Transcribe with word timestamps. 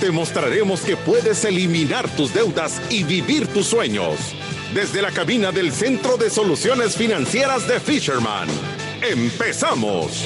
Te 0.00 0.10
mostraremos 0.10 0.80
que 0.80 0.96
puedes 0.96 1.44
eliminar 1.44 2.08
tus 2.16 2.32
deudas 2.32 2.80
y 2.90 3.04
vivir 3.04 3.52
tus 3.52 3.66
sueños. 3.66 4.34
Desde 4.72 5.02
la 5.02 5.10
cabina 5.10 5.52
del 5.52 5.72
Centro 5.72 6.16
de 6.16 6.30
Soluciones 6.30 6.96
Financieras 6.96 7.68
de 7.68 7.78
Fisherman. 7.78 8.48
¡Empezamos! 9.02 10.24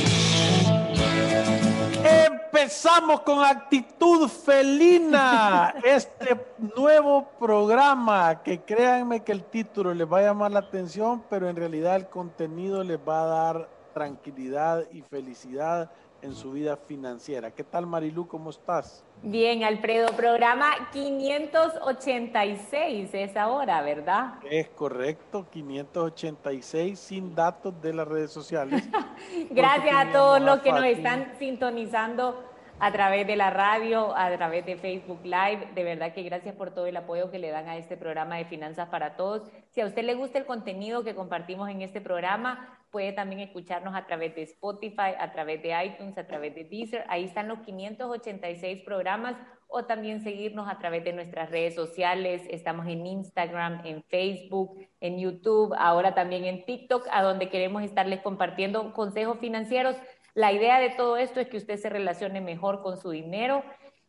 Empezamos 2.04 3.22
con 3.22 3.44
actitud 3.44 4.28
felina 4.28 5.74
este 5.84 6.38
nuevo 6.76 7.28
programa 7.40 8.44
que 8.44 8.60
créanme 8.60 9.24
que 9.24 9.32
el 9.32 9.42
título 9.42 9.92
les 9.92 10.06
va 10.06 10.20
a 10.20 10.22
llamar 10.22 10.52
la 10.52 10.60
atención, 10.60 11.24
pero 11.28 11.48
en 11.48 11.56
realidad 11.56 11.96
el 11.96 12.06
contenido 12.06 12.84
les 12.84 12.98
va 12.98 13.24
a 13.24 13.26
dar 13.26 13.68
tranquilidad 13.92 14.84
y 14.92 15.02
felicidad 15.02 15.90
en 16.22 16.34
su 16.34 16.52
vida 16.52 16.76
financiera. 16.76 17.50
¿Qué 17.50 17.64
tal 17.64 17.86
Marilu? 17.86 18.26
¿Cómo 18.26 18.50
estás? 18.50 19.04
Bien, 19.26 19.64
Alfredo, 19.64 20.08
programa 20.08 20.90
586 20.92 23.08
es 23.14 23.34
ahora, 23.38 23.80
¿verdad? 23.80 24.34
Es 24.50 24.68
correcto, 24.68 25.46
586 25.50 26.98
sin 26.98 27.34
datos 27.34 27.80
de 27.80 27.94
las 27.94 28.06
redes 28.06 28.32
sociales. 28.32 28.86
Gracias 29.50 29.96
a 29.96 30.12
todos 30.12 30.42
los 30.42 30.60
que 30.60 30.72
nos 30.72 30.84
están 30.84 31.32
sintonizando 31.38 32.53
a 32.80 32.92
través 32.92 33.26
de 33.26 33.36
la 33.36 33.50
radio, 33.50 34.16
a 34.16 34.34
través 34.36 34.66
de 34.66 34.76
Facebook 34.76 35.20
Live. 35.24 35.68
De 35.74 35.84
verdad 35.84 36.12
que 36.12 36.22
gracias 36.22 36.54
por 36.54 36.72
todo 36.72 36.86
el 36.86 36.96
apoyo 36.96 37.30
que 37.30 37.38
le 37.38 37.50
dan 37.50 37.68
a 37.68 37.76
este 37.76 37.96
programa 37.96 38.36
de 38.36 38.44
Finanzas 38.44 38.88
para 38.88 39.16
Todos. 39.16 39.42
Si 39.70 39.80
a 39.80 39.86
usted 39.86 40.04
le 40.04 40.14
gusta 40.14 40.38
el 40.38 40.46
contenido 40.46 41.04
que 41.04 41.14
compartimos 41.14 41.68
en 41.70 41.82
este 41.82 42.00
programa, 42.00 42.78
puede 42.90 43.12
también 43.12 43.40
escucharnos 43.40 43.94
a 43.94 44.06
través 44.06 44.34
de 44.34 44.42
Spotify, 44.42 45.14
a 45.18 45.32
través 45.32 45.62
de 45.62 45.74
iTunes, 45.84 46.16
a 46.18 46.26
través 46.26 46.54
de 46.54 46.64
Deezer. 46.64 47.04
Ahí 47.08 47.24
están 47.24 47.48
los 47.48 47.60
586 47.60 48.82
programas 48.84 49.36
o 49.66 49.86
también 49.86 50.22
seguirnos 50.22 50.68
a 50.68 50.78
través 50.78 51.02
de 51.02 51.12
nuestras 51.12 51.50
redes 51.50 51.74
sociales. 51.74 52.42
Estamos 52.48 52.86
en 52.86 53.04
Instagram, 53.04 53.84
en 53.84 54.04
Facebook, 54.04 54.78
en 55.00 55.18
YouTube, 55.18 55.74
ahora 55.76 56.14
también 56.14 56.44
en 56.44 56.64
TikTok, 56.64 57.08
a 57.10 57.24
donde 57.24 57.48
queremos 57.48 57.82
estarles 57.82 58.20
compartiendo 58.20 58.92
consejos 58.92 59.38
financieros 59.40 59.96
la 60.34 60.52
idea 60.52 60.80
de 60.80 60.90
todo 60.90 61.16
esto 61.16 61.40
es 61.40 61.48
que 61.48 61.56
usted 61.56 61.78
se 61.78 61.88
relacione 61.88 62.40
mejor 62.40 62.82
con 62.82 62.96
su 62.96 63.10
dinero. 63.10 63.62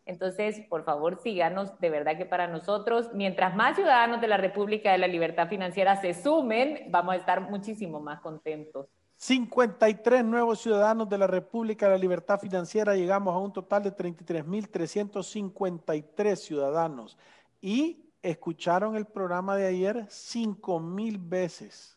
Entonces, 0.05 0.61
por 0.69 0.83
favor, 0.83 1.19
síganos, 1.21 1.79
de 1.79 1.89
verdad 1.89 2.17
que 2.17 2.25
para 2.25 2.47
nosotros, 2.47 3.09
mientras 3.13 3.55
más 3.55 3.75
ciudadanos 3.75 4.21
de 4.21 4.27
la 4.27 4.37
República 4.37 4.91
de 4.91 4.97
la 4.97 5.07
Libertad 5.07 5.47
Financiera 5.47 5.99
se 6.01 6.13
sumen, 6.13 6.87
vamos 6.89 7.13
a 7.13 7.17
estar 7.17 7.41
muchísimo 7.41 7.99
más 7.99 8.21
contentos. 8.21 8.87
53 9.17 10.25
nuevos 10.25 10.59
ciudadanos 10.59 11.09
de 11.09 11.17
la 11.17 11.27
República 11.27 11.87
de 11.87 11.93
la 11.93 11.97
Libertad 11.97 12.39
Financiera, 12.39 12.95
llegamos 12.95 13.33
a 13.33 13.39
un 13.39 13.53
total 13.53 13.83
de 13.83 13.95
33.353 13.95 16.35
ciudadanos. 16.35 17.17
Y 17.61 18.11
escucharon 18.21 18.95
el 18.95 19.05
programa 19.05 19.55
de 19.55 19.67
ayer 19.67 20.05
5 20.09 20.79
mil 20.79 21.17
veces. 21.17 21.94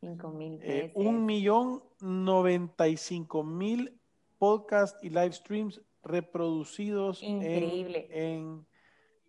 5 0.00 0.30
mil 0.30 0.58
eh, 0.62 0.92
un 0.94 1.26
millón 1.26 1.82
noventa 2.00 2.88
y 2.88 2.96
cinco 2.96 3.44
mil 3.44 4.00
podcasts 4.38 4.98
y 5.02 5.10
live 5.10 5.32
streams 5.32 5.80
reproducidos 6.02 7.22
En, 7.22 8.66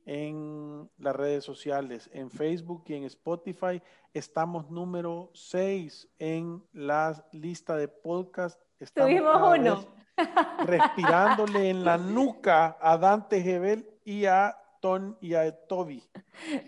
en, 0.06 0.90
las 0.98 1.16
redes 1.16 1.44
sociales, 1.44 2.10
en 2.14 2.32
Facebook 2.32 2.84
y 2.88 2.94
en 2.94 3.04
Spotify. 3.04 3.82
Estamos 4.14 4.70
número 4.70 5.30
6 5.34 6.10
en 6.18 6.64
la 6.72 7.26
lista 7.34 7.76
de 7.76 7.88
podcasts. 7.88 8.64
Tuvimos 8.94 9.36
uno. 9.60 9.86
Respirándole 10.66 11.70
en 11.70 11.84
la 11.84 11.98
nuca 11.98 12.78
a 12.80 12.98
Dante 12.98 13.42
Gebel 13.42 13.88
y 14.04 14.26
a 14.26 14.61
y 15.22 15.36
a 15.36 15.52
Toby. 15.52 16.04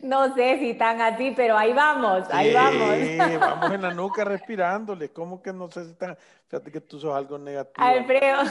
No 0.03 0.35
sé 0.35 0.59
si 0.59 0.72
están 0.72 1.01
así, 1.01 1.34
pero 1.35 1.57
ahí 1.57 1.74
vamos, 1.74 2.28
ahí 2.29 2.53
vamos. 2.53 3.40
vamos 3.40 3.72
en 3.72 3.81
la 3.81 3.91
nuca 3.96 4.24
respirándole. 4.24 5.09
¿Cómo 5.09 5.41
que 5.41 5.51
no 5.51 5.69
sé 5.72 5.85
si 5.85 5.91
están? 5.91 6.16
Fíjate 6.47 6.72
que 6.72 6.81
tú 6.81 7.00
sos 7.00 7.16
algo 7.16 7.40
negativo. 7.40 7.85
Alfredo, 7.85 8.44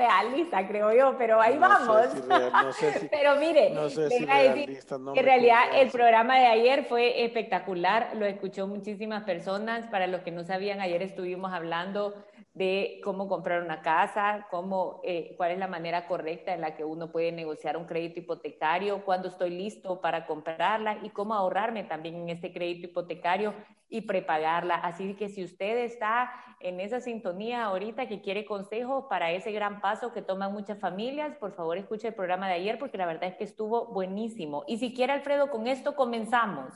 realista 0.00 0.66
creo 0.66 0.92
yo, 0.94 1.16
pero 1.18 1.40
ahí 1.40 1.58
vamos. 1.58 2.08
pero 3.10 3.36
mire, 3.36 3.70
no 3.70 3.90
sé 3.90 4.08
si 4.08 4.24
realista, 4.24 4.96
en 4.96 5.24
realidad 5.24 5.62
el 5.74 5.90
programa 5.90 6.38
de 6.38 6.46
ayer 6.46 6.84
fue 6.84 7.24
espectacular, 7.24 8.12
lo 8.14 8.24
escuchó 8.24 8.66
muchísimas 8.66 9.24
personas. 9.24 9.86
Para 9.88 10.06
los 10.06 10.22
que 10.22 10.30
no 10.30 10.44
sabían, 10.44 10.80
ayer 10.80 11.02
estuvimos 11.02 11.52
hablando 11.52 12.14
de 12.54 13.00
cómo 13.04 13.28
comprar 13.28 13.62
una 13.62 13.82
casa, 13.82 14.46
cómo, 14.50 15.00
eh, 15.04 15.34
cuál 15.36 15.52
es 15.52 15.58
la 15.58 15.68
manera 15.68 16.06
correcta 16.06 16.54
en 16.54 16.62
la 16.62 16.74
que 16.74 16.84
uno 16.84 17.12
puede 17.12 17.30
negociar 17.30 17.76
un 17.76 17.84
crédito 17.84 18.20
hipotecario, 18.20 19.04
cuándo 19.04 19.28
estoy 19.28 19.50
listo 19.50 20.00
para 20.00 20.26
comprarla 20.26 20.98
y 21.02 21.10
cómo 21.10 21.34
ahorrarme 21.34 21.84
también 21.84 22.16
en 22.16 22.28
este 22.30 22.52
crédito 22.52 22.86
hipotecario 22.86 23.54
y 23.90 24.02
prepagarla. 24.02 24.76
Así 24.76 25.14
que 25.14 25.28
si 25.28 25.44
usted 25.44 25.84
está 25.84 26.30
en 26.60 26.80
esa 26.80 27.00
sintonía 27.00 27.64
ahorita 27.64 28.08
que 28.08 28.22
quiere 28.22 28.46
consejos 28.46 29.04
para 29.10 29.32
ese 29.32 29.50
gran 29.52 29.80
paso 29.80 30.12
que 30.12 30.22
toman 30.22 30.52
muchas 30.52 30.78
familias, 30.78 31.36
por 31.36 31.52
favor 31.54 31.76
escuche 31.76 32.08
el 32.08 32.14
programa 32.14 32.46
de 32.46 32.54
ayer 32.54 32.78
porque 32.78 32.96
la 32.96 33.06
verdad 33.06 33.28
es 33.28 33.36
que 33.36 33.44
estuvo 33.44 33.86
buenísimo. 33.92 34.64
Y 34.68 34.78
si 34.78 34.94
quiere, 34.94 35.12
Alfredo, 35.12 35.50
con 35.50 35.66
esto 35.66 35.96
comenzamos. 35.96 36.72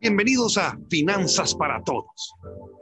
Bienvenidos 0.00 0.56
a 0.56 0.78
Finanzas 0.88 1.54
para 1.54 1.82
Todos. 1.84 2.32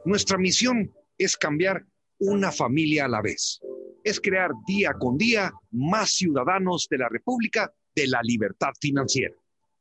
Nuestra 0.05 0.39
misión 0.39 0.95
es 1.19 1.37
cambiar 1.37 1.85
una 2.21 2.53
familia 2.53 3.07
a 3.07 3.09
la 3.09 3.21
vez. 3.21 3.61
Es 4.05 4.21
crear 4.21 4.53
día 4.69 4.93
con 4.93 5.19
día 5.19 5.51
más 5.73 6.11
ciudadanos 6.11 6.87
de 6.89 6.99
la 6.99 7.09
República 7.09 7.73
de 7.95 8.07
la 8.07 8.21
libertad 8.23 8.71
financiera. 8.81 9.35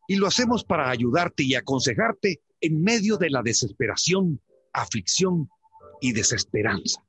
Y 0.07 0.15
lo 0.15 0.27
hacemos 0.27 0.63
para 0.63 0.89
ayudarte 0.89 1.43
y 1.43 1.55
aconsejarte 1.55 2.41
en 2.61 2.81
medio 2.81 3.17
de 3.17 3.29
la 3.29 3.41
desesperación, 3.43 4.41
aflicción 4.73 5.49
y 6.01 6.13
desesperanza. 6.13 7.03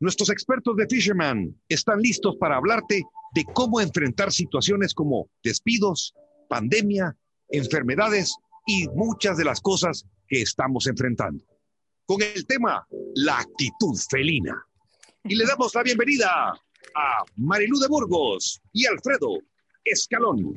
Nuestros 0.00 0.30
expertos 0.30 0.76
de 0.76 0.88
Fisherman 0.88 1.56
están 1.68 2.00
listos 2.00 2.36
para 2.36 2.56
hablarte 2.56 3.04
de 3.34 3.44
cómo 3.54 3.80
enfrentar 3.80 4.32
situaciones 4.32 4.94
como 4.94 5.30
despidos, 5.44 6.12
pandemia, 6.48 7.16
enfermedades 7.48 8.34
y 8.66 8.88
muchas 8.88 9.36
de 9.36 9.44
las 9.44 9.60
cosas 9.60 10.04
que 10.26 10.42
estamos 10.42 10.86
enfrentando. 10.86 11.44
Con 12.04 12.20
el 12.20 12.46
tema 12.46 12.86
La 13.14 13.38
actitud 13.38 13.96
felina. 14.10 14.60
Y 15.24 15.36
le 15.36 15.46
damos 15.46 15.74
la 15.74 15.84
bienvenida 15.84 16.28
a 16.94 17.24
Marilú 17.36 17.78
de 17.78 17.86
Burgos 17.86 18.60
y 18.72 18.86
Alfredo 18.86 19.38
Escalón. 19.84 20.56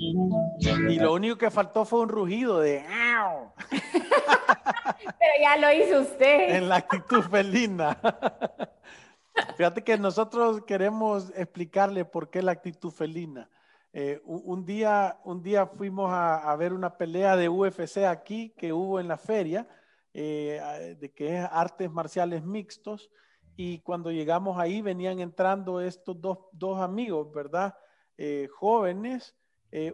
Y 0.00 0.98
lo 0.98 1.12
único 1.12 1.36
que 1.36 1.50
faltó 1.50 1.84
fue 1.84 2.00
un 2.00 2.08
rugido 2.08 2.60
de... 2.60 2.82
Pero 3.70 5.32
ya 5.42 5.56
lo 5.58 5.70
hizo 5.72 6.00
usted. 6.00 6.56
En 6.56 6.68
la 6.70 6.76
actitud 6.76 7.22
felina. 7.22 7.98
Fíjate 9.56 9.84
que 9.84 9.98
nosotros 9.98 10.62
queremos 10.64 11.30
explicarle 11.36 12.06
por 12.06 12.30
qué 12.30 12.42
la 12.42 12.52
actitud 12.52 12.90
felina. 12.90 13.50
Eh, 13.92 14.22
un, 14.24 14.64
día, 14.64 15.18
un 15.24 15.42
día 15.42 15.66
fuimos 15.66 16.10
a, 16.12 16.54
ver 16.56 16.72
una 16.72 16.96
pelea 16.96 17.36
de 17.36 17.50
UFC 17.50 17.98
aquí 17.98 18.54
que 18.56 18.72
hubo 18.72 19.00
en 19.00 19.08
la 19.08 19.18
feria, 19.18 19.68
eh, 20.14 20.96
de 20.98 21.12
que 21.12 21.36
es 21.38 21.48
artes 21.50 21.90
marciales 21.90 22.42
mixtos, 22.42 23.10
y 23.54 23.80
cuando 23.80 24.10
llegamos 24.10 24.58
ahí 24.58 24.80
venían 24.80 25.20
entrando 25.20 25.80
estos 25.80 26.18
dos, 26.18 26.38
dos 26.52 26.80
amigos, 26.80 27.30
¿verdad? 27.32 27.74
Eh, 28.16 28.48
jóvenes. 28.50 29.36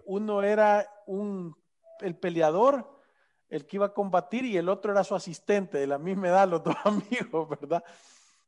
Uno 0.05 0.43
era 0.43 0.89
un, 1.07 1.57
el 2.01 2.17
peleador, 2.17 2.97
el 3.49 3.67
que 3.67 3.77
iba 3.77 3.87
a 3.87 3.95
combatir, 3.95 4.45
y 4.45 4.57
el 4.57 4.69
otro 4.69 4.93
era 4.93 5.05
su 5.05 5.15
asistente, 5.15 5.79
de 5.79 5.87
la 5.87 5.99
misma 5.99 6.29
edad, 6.29 6.49
los 6.49 6.63
dos 6.65 6.77
amigos, 6.85 7.49
¿verdad? 7.49 7.85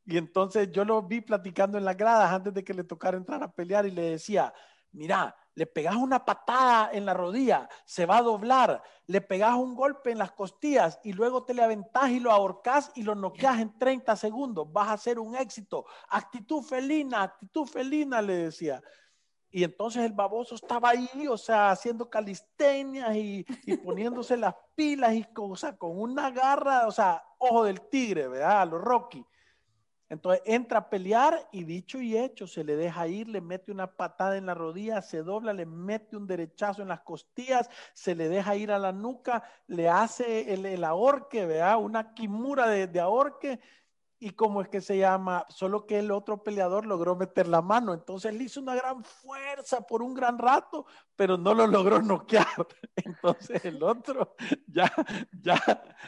Y 0.05 0.17
entonces 0.17 0.71
yo 0.73 0.85
lo 0.85 1.03
vi 1.03 1.21
platicando 1.21 1.77
en 1.77 1.85
las 1.85 1.97
gradas 1.97 2.33
antes 2.33 2.55
de 2.55 2.65
que 2.65 2.73
le 2.75 2.85
tocara 2.85 3.17
entrar 3.17 3.43
a 3.43 3.53
pelear 3.53 3.85
y 3.87 3.91
le 3.91 4.13
decía, 4.13 4.53
mira, 4.93 5.37
le 5.55 5.67
pegas 5.67 5.97
una 5.97 6.25
patada 6.25 6.91
en 6.93 7.05
la 7.05 7.13
rodilla, 7.13 7.69
se 7.85 8.07
va 8.07 8.19
a 8.19 8.23
doblar, 8.23 8.83
le 9.07 9.21
pegas 9.21 9.55
un 9.57 9.75
golpe 9.75 10.13
en 10.13 10.19
las 10.19 10.31
costillas 10.33 11.01
y 11.03 11.13
luego 11.13 11.45
te 11.45 11.53
le 11.53 11.63
aventás 11.63 12.11
y 12.11 12.21
lo 12.21 12.31
ahorcás 12.31 12.93
y 12.95 13.03
lo 13.03 13.15
noqueas 13.15 13.59
en 13.61 13.77
30 13.77 14.17
segundos, 14.17 14.73
vas 14.73 14.89
a 14.89 14.93
hacer 14.93 15.19
un 15.19 15.35
éxito. 15.37 15.85
Actitud 16.09 16.63
felina, 16.63 17.25
actitud 17.25 17.67
felina, 17.67 18.23
le 18.23 18.35
decía. 18.35 18.81
Y 19.50 19.65
entonces 19.65 20.05
el 20.05 20.12
baboso 20.12 20.55
estaba 20.55 20.91
ahí, 20.91 21.27
o 21.27 21.39
sea, 21.39 21.71
haciendo 21.71 22.09
calistenias 22.11 23.17
y, 23.17 23.45
poniéndose 23.83 24.37
las 24.37 24.55
pilas 24.75 25.15
y 25.15 25.27
o 25.37 25.56
sea, 25.56 25.77
con 25.77 25.99
una 25.99 26.31
garra, 26.31 26.87
o 26.87 26.93
sea, 26.93 27.23
ojo 27.39 27.65
del 27.65 27.81
tigre, 27.81 28.29
¿verdad? 28.29 28.62
A 28.62 28.67
los 28.67 28.81
Rocky. 28.81 29.25
Entonces 30.11 30.43
entra 30.47 30.79
a 30.79 30.91
pelear 30.91 31.49
y 31.53 31.65
dicho 31.65 32.00
y 32.00 32.17
hecho, 32.17 32.47
se 32.47 32.65
le 32.65 32.77
deja 32.77 33.06
ir, 33.09 33.29
le 33.29 33.43
mete 33.43 33.71
una 33.71 33.95
patada 33.95 34.39
en 34.39 34.47
la 34.47 34.55
rodilla, 34.55 35.03
se 35.03 35.23
dobla, 35.23 35.53
le 35.53 35.67
mete 35.67 36.17
un 36.17 36.27
derechazo 36.27 36.81
en 36.81 36.89
las 36.89 37.01
costillas, 37.01 37.69
se 37.93 38.15
le 38.15 38.29
deja 38.29 38.56
ir 38.56 38.73
a 38.73 38.79
la 38.79 38.93
nuca, 38.93 39.44
le 39.67 39.89
hace 39.89 40.55
el, 40.55 40.83
ahorque, 40.85 41.44
¿verdad? 41.44 41.79
Una 41.79 42.15
kimura 42.15 42.69
de 42.69 43.01
ahorque 43.01 43.61
y 44.20 44.31
cómo 44.31 44.62
es 44.62 44.69
que 44.69 44.81
se 44.81 44.99
llama, 44.99 45.47
solo 45.49 45.87
que 45.87 45.99
el 45.99 46.11
otro 46.11 46.43
peleador 46.43 46.87
logró 46.87 47.15
meter 47.15 47.47
la 47.49 47.62
mano, 47.62 47.94
entonces 47.94 48.35
le 48.35 48.44
hizo 48.44 48.61
una 48.61 48.75
gran 48.75 49.05
fuerza 49.05 49.87
por 49.87 50.03
un 50.03 50.15
gran 50.15 50.38
rato, 50.38 50.87
pero 51.15 51.37
no 51.37 51.55
lo 51.55 51.67
logró 51.67 52.03
noquear. 52.03 52.67
Entonces 52.97 53.65
el 53.65 53.82
otro 53.82 54.35
ya, 54.67 54.93
ya, 55.41 55.61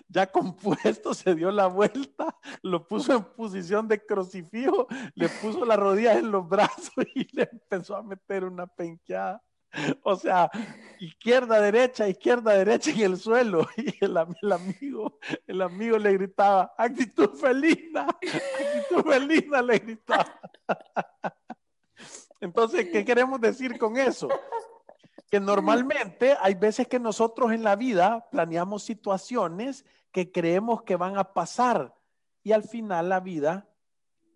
ya 0.08 0.26
compuesto 0.26 1.14
se 1.14 1.34
dio 1.34 1.50
la 1.50 1.66
vuelta, 1.66 2.36
lo 2.62 2.86
puso 2.86 3.14
en 3.14 3.24
posición 3.24 3.86
de 3.86 4.04
crucifijo, 4.04 4.86
le 5.14 5.28
puso 5.28 5.64
las 5.64 5.78
rodillas 5.78 6.16
en 6.16 6.30
los 6.30 6.48
brazos 6.48 6.92
y 7.14 7.26
le 7.36 7.48
empezó 7.52 7.96
a 7.96 8.02
meter 8.02 8.44
una 8.44 8.66
penqueada. 8.66 9.42
O 10.02 10.16
sea, 10.16 10.50
izquierda, 10.98 11.60
derecha, 11.60 12.08
izquierda, 12.08 12.52
derecha 12.54 12.90
en 12.90 13.00
el 13.00 13.16
suelo. 13.16 13.68
Y 13.76 14.04
el, 14.04 14.16
amigo, 14.16 15.18
el 15.46 15.62
amigo 15.62 15.98
le 15.98 16.12
gritaba, 16.14 16.74
actitud 16.76 17.30
felina, 17.34 18.02
actitud 18.02 19.10
felina 19.10 19.62
le 19.62 19.78
gritaba. 19.78 20.40
Entonces, 22.40 22.88
¿qué 22.90 23.04
queremos 23.04 23.40
decir 23.40 23.78
con 23.78 23.96
eso? 23.96 24.28
Que 25.30 25.38
normalmente 25.38 26.36
hay 26.40 26.54
veces 26.54 26.88
que 26.88 26.98
nosotros 26.98 27.52
en 27.52 27.62
la 27.62 27.76
vida 27.76 28.26
planeamos 28.30 28.82
situaciones 28.82 29.84
que 30.10 30.32
creemos 30.32 30.82
que 30.82 30.96
van 30.96 31.18
a 31.18 31.32
pasar 31.34 31.94
y 32.42 32.52
al 32.52 32.64
final 32.64 33.10
la 33.10 33.20
vida 33.20 33.68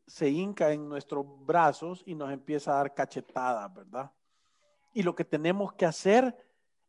se 0.06 0.28
hinca 0.28 0.70
en 0.72 0.88
nuestros 0.88 1.24
brazos 1.46 2.02
y 2.04 2.14
nos 2.14 2.30
empieza 2.30 2.72
a 2.72 2.76
dar 2.76 2.94
cachetadas, 2.94 3.72
¿verdad? 3.72 4.12
Y 4.94 5.02
lo 5.02 5.14
que 5.14 5.24
tenemos 5.24 5.74
que 5.74 5.84
hacer 5.84 6.34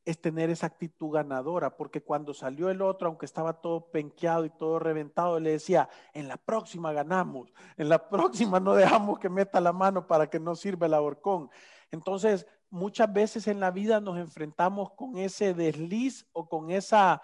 es 0.05 0.21
tener 0.21 0.51
esa 0.51 0.67
actitud 0.67 1.11
ganadora, 1.11 1.75
porque 1.75 2.03
cuando 2.03 2.33
salió 2.33 2.69
el 2.69 2.81
otro, 2.83 3.07
aunque 3.07 3.25
estaba 3.25 3.59
todo 3.59 3.89
penqueado 3.89 4.45
y 4.45 4.51
todo 4.51 4.77
reventado, 4.77 5.39
le 5.39 5.51
decía, 5.51 5.89
en 6.13 6.27
la 6.27 6.37
próxima 6.37 6.93
ganamos, 6.93 7.51
en 7.75 7.89
la 7.89 8.07
próxima 8.07 8.59
no 8.59 8.75
dejamos 8.75 9.17
que 9.17 9.29
meta 9.29 9.59
la 9.59 9.73
mano 9.73 10.05
para 10.05 10.29
que 10.29 10.39
no 10.39 10.55
sirva 10.55 10.85
el 10.85 10.93
ahorcón. 10.93 11.49
Entonces, 11.89 12.45
muchas 12.69 13.11
veces 13.11 13.47
en 13.47 13.59
la 13.59 13.71
vida 13.71 13.99
nos 13.99 14.17
enfrentamos 14.19 14.91
con 14.91 15.17
ese 15.17 15.55
desliz 15.55 16.27
o 16.33 16.47
con 16.47 16.69
esa, 16.69 17.23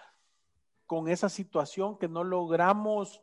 con 0.88 1.08
esa 1.08 1.30
situación 1.30 2.00
que 2.00 2.08
no 2.08 2.24
logramos 2.24 3.22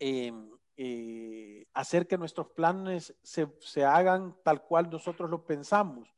em, 0.00 0.50
eh, 0.76 1.66
hacer 1.74 2.08
que 2.08 2.18
nuestros 2.18 2.48
planes 2.48 3.14
se, 3.22 3.48
se 3.60 3.84
hagan 3.84 4.36
tal 4.42 4.62
cual 4.62 4.90
nosotros 4.90 5.30
lo 5.30 5.44
pensamos. 5.44 6.08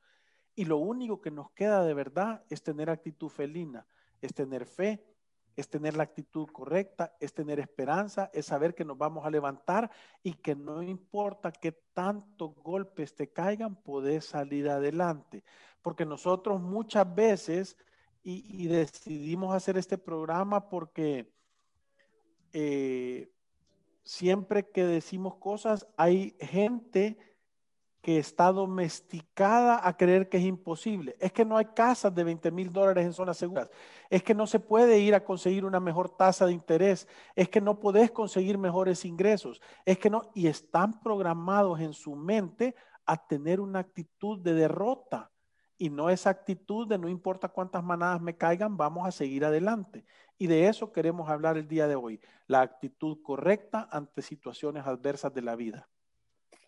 Y 0.61 0.67
lo 0.67 0.77
único 0.77 1.23
que 1.23 1.31
nos 1.31 1.51
queda 1.53 1.83
de 1.87 1.95
verdad 1.95 2.45
es 2.51 2.63
tener 2.63 2.91
actitud 2.91 3.31
felina, 3.31 3.87
es 4.21 4.35
tener 4.35 4.67
fe, 4.67 5.03
es 5.57 5.71
tener 5.71 5.97
la 5.97 6.03
actitud 6.03 6.49
correcta, 6.53 7.17
es 7.19 7.33
tener 7.33 7.59
esperanza, 7.59 8.31
es 8.35 8.45
saber 8.45 8.75
que 8.75 8.85
nos 8.85 8.99
vamos 8.99 9.25
a 9.25 9.31
levantar 9.31 9.91
y 10.23 10.35
que 10.35 10.55
no 10.55 10.83
importa 10.83 11.51
qué 11.51 11.73
tantos 11.73 12.55
golpes 12.57 13.15
te 13.15 13.33
caigan, 13.33 13.75
podés 13.75 14.27
salir 14.27 14.69
adelante. 14.69 15.45
Porque 15.81 16.05
nosotros 16.05 16.61
muchas 16.61 17.15
veces, 17.15 17.79
y, 18.23 18.67
decidimos 18.67 19.55
hacer 19.55 19.79
este 19.79 19.97
programa 19.97 20.69
porque 20.69 21.33
eh, 22.53 23.33
siempre 24.03 24.69
que 24.69 24.85
decimos 24.85 25.37
cosas, 25.37 25.87
hay 25.97 26.37
gente 26.39 27.30
que 28.01 28.19
está 28.19 28.51
domesticada 28.51 29.87
a 29.87 29.97
creer 29.97 30.29
que 30.29 30.39
es 30.39 30.45
imposible. 30.45 31.17
Es 31.21 31.33
que 31.33 31.45
no 31.45 31.57
hay 31.57 31.67
casas 31.67 32.15
de 32.15 32.25
20 32.25 32.51
mil 32.51 32.73
dólares 32.73 33.05
en 33.05 33.13
zonas 33.13 33.37
seguras. 33.37 33.69
Es 34.09 34.23
que 34.23 34.35
no 34.35 34.47
se 34.47 34.59
puede 34.59 34.99
ir 35.01 35.15
a 35.15 35.25
conseguir 35.25 35.65
una 35.65 35.81
mejor 35.81 36.09
tasa 36.09 36.47
de 36.47 36.53
interés. 36.53 37.07
Es 37.35 37.49
que 37.49 37.61
no 37.61 37.79
podés 37.79 38.11
conseguir 38.11 38.57
mejores 38.57 39.05
ingresos. 39.05 39.61
Es 39.85 39.99
que 39.99 40.09
no, 40.09 40.31
y 40.35 40.47
están 40.47 41.01
programados 41.01 41.81
en 41.81 41.93
su 41.93 42.17
mente 42.17 42.75
a 43.05 43.17
tener 43.27 43.61
una 43.61 43.81
actitud 43.81 44.39
de 44.39 44.55
derrota. 44.55 45.31
Y 45.77 45.91
no 45.91 46.11
esa 46.11 46.31
actitud 46.31 46.87
de 46.87 46.99
no 46.99 47.09
importa 47.09 47.49
cuántas 47.49 47.83
manadas 47.83 48.21
me 48.21 48.37
caigan, 48.37 48.77
vamos 48.77 49.07
a 49.07 49.13
seguir 49.13 49.45
adelante. 49.45 50.05
Y 50.39 50.47
de 50.47 50.69
eso 50.69 50.93
queremos 50.93 51.29
hablar 51.29 51.59
el 51.59 51.69
día 51.69 51.87
de 51.87 51.97
hoy. 51.97 52.21
La 52.47 52.63
actitud 52.63 53.19
correcta 53.23 53.89
ante 53.91 54.23
situaciones 54.23 54.87
adversas 54.87 55.35
de 55.35 55.43
la 55.43 55.57
vida. 55.57 55.89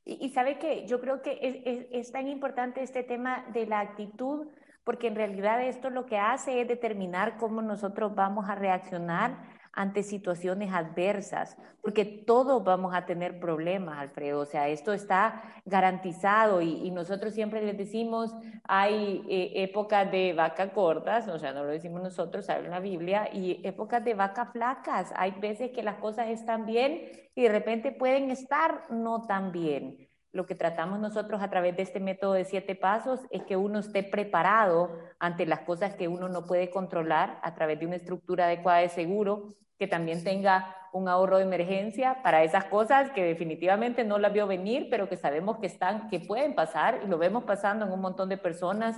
Y, 0.04 0.30
sabe 0.30 0.58
que 0.58 0.86
yo 0.86 1.00
creo 1.00 1.22
que 1.22 1.86
es, 1.92 2.10
tan 2.10 2.26
importante 2.26 2.82
este 2.82 3.04
tema 3.04 3.44
de 3.52 3.66
la 3.66 3.80
actitud, 3.80 4.48
porque 4.82 5.06
en 5.06 5.14
realidad 5.14 5.62
esto 5.62 5.90
lo 5.90 6.06
que 6.06 6.18
hace 6.18 6.60
es 6.60 6.66
determinar 6.66 7.36
cómo 7.36 7.62
nosotros 7.62 8.14
vamos 8.14 8.48
a 8.48 8.56
reaccionar 8.56 9.38
ante 9.72 10.02
situaciones 10.02 10.72
adversas, 10.72 11.56
porque 11.80 12.04
todos 12.04 12.62
vamos 12.62 12.94
a 12.94 13.06
tener 13.06 13.40
problemas, 13.40 13.98
Alfredo. 13.98 14.40
O 14.40 14.46
sea, 14.46 14.68
esto 14.68 14.92
está 14.92 15.42
garantizado 15.64 16.60
y, 16.60 16.90
nosotros 16.90 17.32
siempre 17.34 17.62
les 17.62 17.76
decimos, 17.78 18.34
hay 18.64 19.24
eh, 19.28 19.62
épocas 19.62 20.10
de 20.10 20.34
vaca 20.34 20.72
cortas, 20.72 21.26
o 21.28 21.38
sea, 21.38 21.52
no 21.52 21.64
lo 21.64 21.70
decimos 21.70 22.02
nosotros, 22.02 22.46
sale 22.46 22.66
en 22.66 22.70
la 22.70 22.80
Biblia, 22.80 23.30
y 23.32 23.60
épocas 23.66 24.04
de 24.04 24.14
vaca 24.14 24.46
flacas. 24.46 25.12
Hay 25.16 25.32
veces 25.32 25.70
que 25.70 25.82
las 25.82 25.96
cosas 25.96 26.28
están 26.28 26.66
bien 26.66 27.10
y 27.34 27.42
de 27.42 27.48
repente 27.48 27.92
pueden 27.92 28.30
estar 28.30 28.82
no 28.90 29.22
tan 29.22 29.52
bien. 29.52 30.11
Lo 30.32 30.46
que 30.46 30.54
tratamos 30.54 30.98
nosotros 30.98 31.42
a 31.42 31.50
través 31.50 31.76
de 31.76 31.82
este 31.82 32.00
método 32.00 32.32
de 32.32 32.46
siete 32.46 32.74
pasos 32.74 33.20
es 33.30 33.42
que 33.42 33.58
uno 33.58 33.80
esté 33.80 34.02
preparado 34.02 34.90
ante 35.18 35.44
las 35.44 35.60
cosas 35.60 35.94
que 35.94 36.08
uno 36.08 36.28
no 36.30 36.46
puede 36.46 36.70
controlar 36.70 37.38
a 37.42 37.54
través 37.54 37.78
de 37.78 37.86
una 37.86 37.96
estructura 37.96 38.46
adecuada 38.46 38.78
de 38.78 38.88
seguro, 38.88 39.54
que 39.78 39.86
también 39.86 40.24
tenga 40.24 40.74
un 40.92 41.08
ahorro 41.08 41.36
de 41.36 41.44
emergencia 41.44 42.22
para 42.22 42.44
esas 42.44 42.64
cosas 42.64 43.10
que 43.10 43.24
definitivamente 43.24 44.04
no 44.04 44.18
las 44.18 44.32
vio 44.32 44.46
venir, 44.46 44.88
pero 44.90 45.06
que 45.08 45.16
sabemos 45.16 45.58
que 45.58 45.66
están, 45.66 46.08
que 46.08 46.20
pueden 46.20 46.54
pasar 46.54 47.00
y 47.04 47.08
lo 47.08 47.18
vemos 47.18 47.44
pasando 47.44 47.84
en 47.84 47.92
un 47.92 48.00
montón 48.00 48.30
de 48.30 48.38
personas, 48.38 48.96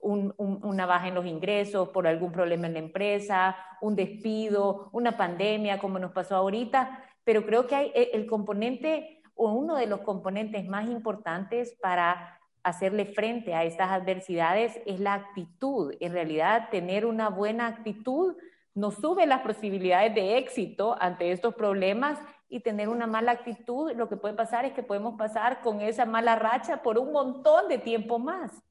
una 0.00 0.84
baja 0.84 1.08
en 1.08 1.14
los 1.14 1.24
ingresos 1.24 1.88
por 1.88 2.06
algún 2.06 2.30
problema 2.30 2.66
en 2.66 2.74
la 2.74 2.78
empresa, 2.78 3.56
un 3.80 3.96
despido, 3.96 4.90
una 4.92 5.16
pandemia 5.16 5.78
como 5.78 5.98
nos 5.98 6.12
pasó 6.12 6.36
ahorita, 6.36 7.02
pero 7.24 7.46
creo 7.46 7.66
que 7.66 7.74
hay 7.74 7.92
e, 7.94 8.10
el 8.12 8.26
componente 8.26 9.22
o 9.34 9.52
uno 9.52 9.76
de 9.76 9.86
los 9.86 10.00
componentes 10.00 10.66
más 10.66 10.88
importantes 10.88 11.76
para 11.80 12.38
hacerle 12.62 13.06
frente 13.06 13.54
a 13.54 13.64
estas 13.64 13.90
adversidades 13.90 14.80
es 14.86 15.00
la 15.00 15.14
actitud. 15.14 15.94
En 16.00 16.12
realidad, 16.12 16.68
tener 16.70 17.04
una 17.04 17.28
buena 17.28 17.66
actitud 17.66 18.36
nos 18.74 18.94
sube 18.96 19.26
las 19.26 19.42
posibilidades 19.42 20.14
de 20.14 20.38
éxito 20.38 20.96
ante 21.00 21.30
estos 21.30 21.54
problemas 21.54 22.18
y 22.48 22.60
tener 22.60 22.88
una 22.88 23.06
mala 23.06 23.32
actitud, 23.32 23.92
lo 23.92 24.08
que 24.08 24.16
puede 24.16 24.34
pasar 24.34 24.64
es 24.64 24.72
que 24.72 24.82
podemos 24.82 25.16
pasar 25.16 25.62
con 25.62 25.80
esa 25.80 26.04
mala 26.04 26.36
racha 26.36 26.82
por 26.82 26.98
un 26.98 27.12
montón 27.12 27.68
de 27.68 27.78
tiempo 27.78 28.18
más. 28.18 28.62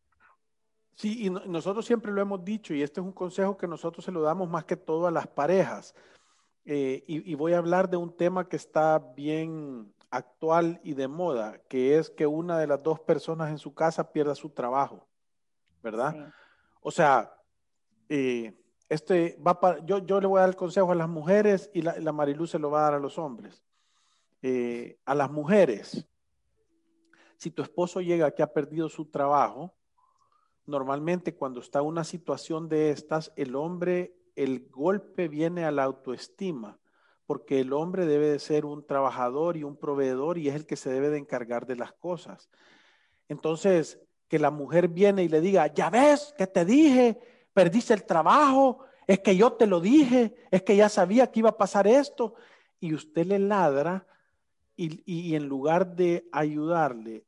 Sí, 0.96 1.26
y 1.26 1.30
nosotros 1.30 1.86
siempre 1.86 2.12
lo 2.12 2.22
hemos 2.22 2.44
dicho, 2.46 2.74
y 2.74 2.84
este 2.84 3.00
es 3.00 3.06
un 3.06 3.14
consejo 3.14 3.58
que 3.58 3.68
nosotros 3.68 4.06
se 4.06 4.12
lo 4.12 4.22
damos 4.22 4.48
más 4.50 4.66
que 4.66 4.78
todo 4.78 5.08
a 5.08 5.12
las 5.12 5.28
parejas. 5.28 5.96
Eh, 6.66 7.04
y, 7.08 7.36
voy 7.36 7.54
a 7.54 7.58
hablar 7.58 7.90
de 7.90 7.98
un 7.98 8.16
tema 8.16 8.48
que 8.48 8.56
está 8.56 9.00
bien 9.18 9.93
actual 10.14 10.80
y 10.84 10.94
de 10.94 11.08
moda, 11.08 11.60
que 11.68 11.98
es 11.98 12.12
que 12.12 12.28
una 12.28 12.60
de 12.60 12.68
las 12.68 12.84
dos 12.84 13.00
personas 13.00 13.50
en 13.50 13.58
su 13.58 13.74
casa 13.74 14.12
pierda 14.12 14.36
su 14.36 14.52
trabajo, 14.52 15.08
¿verdad? 15.82 16.32
O 16.82 16.92
sea, 16.92 17.34
eh, 18.10 18.54
este 18.90 19.40
va 19.46 19.60
para, 19.60 19.84
yo, 19.84 19.98
yo 20.06 20.22
le 20.22 20.28
voy 20.28 20.38
a 20.38 20.42
dar 20.42 20.50
el 20.50 20.56
consejo 20.56 20.92
a 20.92 20.96
las 20.96 21.10
mujeres 21.10 21.72
y 21.74 21.82
la, 21.82 21.98
la 22.00 22.12
Mariluz 22.12 22.52
se 22.52 22.60
lo 22.60 22.70
va 22.70 22.82
a 22.82 22.84
dar 22.84 22.94
a 22.94 23.00
los 23.00 23.18
hombres. 23.18 23.64
Eh, 24.44 25.00
a 25.06 25.16
las 25.16 25.32
mujeres, 25.32 26.08
si 27.38 27.50
tu 27.50 27.64
esposo 27.64 28.00
llega 28.00 28.30
que 28.32 28.44
ha 28.44 28.54
perdido 28.54 28.90
su 28.90 29.06
trabajo, 29.06 29.74
normalmente 30.68 31.36
cuando 31.36 31.60
está 31.60 31.80
en 31.80 31.86
una 31.86 32.04
situación 32.04 32.70
de 32.70 32.92
estas, 32.92 33.34
el 33.36 33.56
hombre, 33.56 34.16
el 34.36 34.70
golpe 34.70 35.28
viene 35.28 35.66
a 35.66 35.72
la 35.72 35.86
autoestima 35.86 36.78
porque 37.26 37.60
el 37.60 37.74
hombre 37.74 38.06
debe 38.06 38.30
de 38.30 38.40
ser 38.40 38.66
un 38.66 38.86
trabajador 38.86 39.58
y 39.58 39.64
un 39.64 39.78
proveedor 39.78 40.38
y 40.38 40.50
es 40.50 40.56
el 40.56 40.66
que 40.66 40.76
se 40.76 40.90
debe 40.90 41.10
de 41.10 41.18
encargar 41.18 41.66
de 41.66 41.76
las 41.76 41.94
cosas. 41.94 42.50
Entonces, 43.30 44.00
que 44.28 44.40
la 44.40 44.52
mujer 44.52 44.88
viene 44.88 45.24
y 45.24 45.30
le 45.30 45.42
diga, 45.42 45.68
ya 45.74 45.90
ves 45.90 46.34
que 46.38 46.48
te 46.48 46.66
dije, 46.66 47.20
perdiste 47.54 47.94
el 47.94 48.06
trabajo, 48.06 48.80
es 49.08 49.20
que 49.20 49.36
yo 49.36 49.54
te 49.54 49.68
lo 49.68 49.80
dije, 49.80 50.36
es 50.52 50.64
que 50.64 50.76
ya 50.76 50.90
sabía 50.90 51.32
que 51.32 51.40
iba 51.40 51.50
a 51.50 51.58
pasar 51.58 51.88
esto, 51.88 52.36
y 52.80 52.94
usted 52.94 53.26
le 53.26 53.40
ladra 53.40 54.06
y, 54.76 55.02
y 55.06 55.36
en 55.36 55.48
lugar 55.48 55.96
de 55.96 56.28
ayudarle 56.32 57.26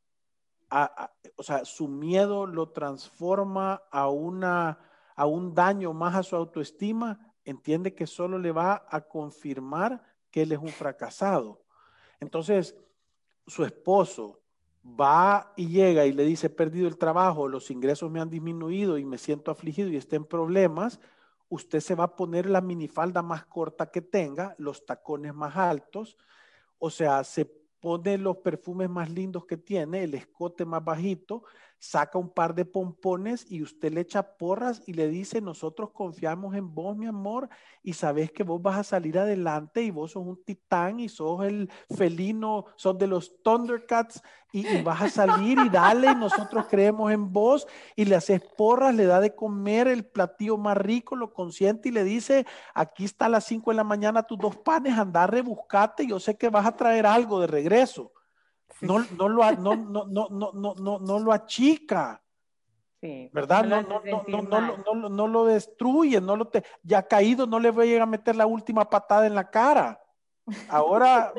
o 1.38 1.44
sea, 1.44 1.66
su 1.66 1.88
miedo 1.88 2.46
lo 2.46 2.70
transforma 2.70 3.84
a, 3.92 4.10
una, 4.10 4.80
a 5.16 5.26
un 5.26 5.54
daño 5.54 5.94
más 5.94 6.16
a 6.16 6.24
su 6.24 6.36
autoestima, 6.36 7.34
entiende 7.46 7.94
que 7.94 8.08
solo 8.08 8.38
le 8.38 8.52
va 8.52 8.86
a 8.90 9.02
confirmar 9.02 10.04
que 10.32 10.42
él 10.42 10.52
es 10.52 10.60
un 10.60 10.70
fracasado. 10.70 11.62
Entonces, 12.20 12.76
su 13.48 13.64
esposo 13.64 14.42
va 14.86 15.54
y 15.56 15.68
llega 15.68 16.06
y 16.06 16.14
le 16.14 16.24
dice, 16.24 16.48
he 16.48 16.50
perdido 16.50 16.88
el 16.88 16.98
trabajo, 16.98 17.48
los 17.48 17.72
ingresos 17.72 18.12
me 18.12 18.20
han 18.20 18.30
disminuido 18.30 18.98
y 18.98 19.06
me 19.06 19.18
siento 19.18 19.52
afligido 19.52 19.90
y 19.90 19.98
está 19.98 20.16
en 20.16 20.26
problemas, 20.26 21.00
usted 21.50 21.80
se 21.80 21.96
va 21.96 22.06
a 22.06 22.16
poner 22.16 22.48
la 22.48 22.62
minifalda 22.62 23.22
más 23.22 23.46
corta 23.46 23.90
que 23.90 24.02
tenga, 24.02 24.56
los 24.58 24.86
tacones 24.86 25.34
más 25.34 25.56
altos, 25.56 26.18
o 26.78 26.90
sea, 26.90 27.24
se 27.24 27.46
pone 27.46 28.18
los 28.18 28.38
perfumes 28.38 28.90
más 28.90 29.10
lindos 29.10 29.46
que 29.46 29.58
tiene, 29.58 30.04
el 30.04 30.16
escote 30.16 30.66
más 30.66 30.84
bajito, 30.84 31.44
saca 31.80 32.18
un 32.18 32.30
par 32.30 32.56
de 32.56 32.66
pompones 32.66 33.46
y 33.50 33.62
usted 33.62 33.94
le 33.94 34.02
echa 34.02 34.38
porras 34.38 34.82
y 34.86 34.94
le 34.94 35.08
dice, 35.08 35.42
nosotros 35.42 35.92
confiamos 35.92 36.56
en 36.56 36.74
vos, 36.74 36.98
mi 36.98 37.06
amor, 37.06 37.50
y 37.84 37.94
sabes 37.94 38.32
que 38.32 38.44
vos 38.44 38.62
vas 38.62 38.78
a 38.78 38.84
salir 38.84 39.20
adelante 39.20 39.84
y 39.84 39.92
vos 39.92 40.12
sos 40.12 40.26
un 40.26 40.44
titán 40.44 41.00
y 41.00 41.10
sos 41.10 41.46
el 41.46 41.70
felino, 41.96 42.66
sos 42.76 42.98
de 42.98 43.08
los 43.08 43.42
Thundercats 43.44 44.22
y, 44.52 44.82
vas 44.84 45.02
a 45.02 45.10
salir 45.10 45.58
y 45.60 45.70
dale, 45.70 46.12
y 46.12 46.16
nosotros 46.16 46.66
creemos 46.70 47.12
en 47.12 47.34
vos 47.34 47.68
y 47.96 48.06
le 48.06 48.16
haces 48.16 48.42
porras, 48.42 48.96
le 48.96 49.06
da 49.06 49.20
de 49.20 49.36
comer 49.36 49.88
el 49.88 50.06
platillo 50.06 50.58
más 50.58 50.78
rico, 50.78 51.16
lo 51.16 51.34
consiente 51.34 51.90
y 51.90 51.92
le 51.92 52.06
dice, 52.06 52.46
aquí 52.74 53.04
está 53.04 53.26
a 53.26 53.30
las 53.30 53.44
5 53.46 53.72
de 53.72 53.78
la 53.78 53.84
mañana 53.84 54.24
tus 54.24 54.38
dos 54.38 54.56
panes, 54.56 54.98
anda, 54.98 55.28
rebuscate, 55.28 56.08
yo 56.08 56.20
sé 56.20 56.38
que 56.38 56.50
vas 56.50 56.66
a 56.66 56.76
traer 56.76 57.06
algo 57.06 57.42
de 57.42 57.48
regreso. 57.48 58.15
No, 58.82 59.06
no, 59.18 59.30
lo, 59.30 59.52
no, 59.54 59.76
no, 59.76 60.06
no, 60.06 60.30
no, 60.30 60.76
no, 60.76 61.00
no 61.00 61.20
lo 61.20 61.32
achica. 61.32 62.22
Sí, 63.02 63.30
¿Verdad? 63.34 63.66
No, 63.66 63.82
no, 63.82 64.02
no, 64.04 64.42
no, 64.42 64.96
no, 64.96 65.10
no, 65.10 65.28
lo 65.28 65.46
destruye, 65.46 66.20
no 66.20 66.36
lo 66.36 66.48
te, 66.48 66.64
ya 66.82 67.04
caído, 67.04 67.46
no 67.46 67.60
le 67.60 67.70
voy 67.70 67.96
a 67.96 68.06
meter 68.06 68.36
la 68.36 68.46
última 68.46 68.90
patada 68.90 69.28
en 69.28 69.36
la 69.36 69.50
cara. 69.50 70.00
Ahora, 70.70 71.34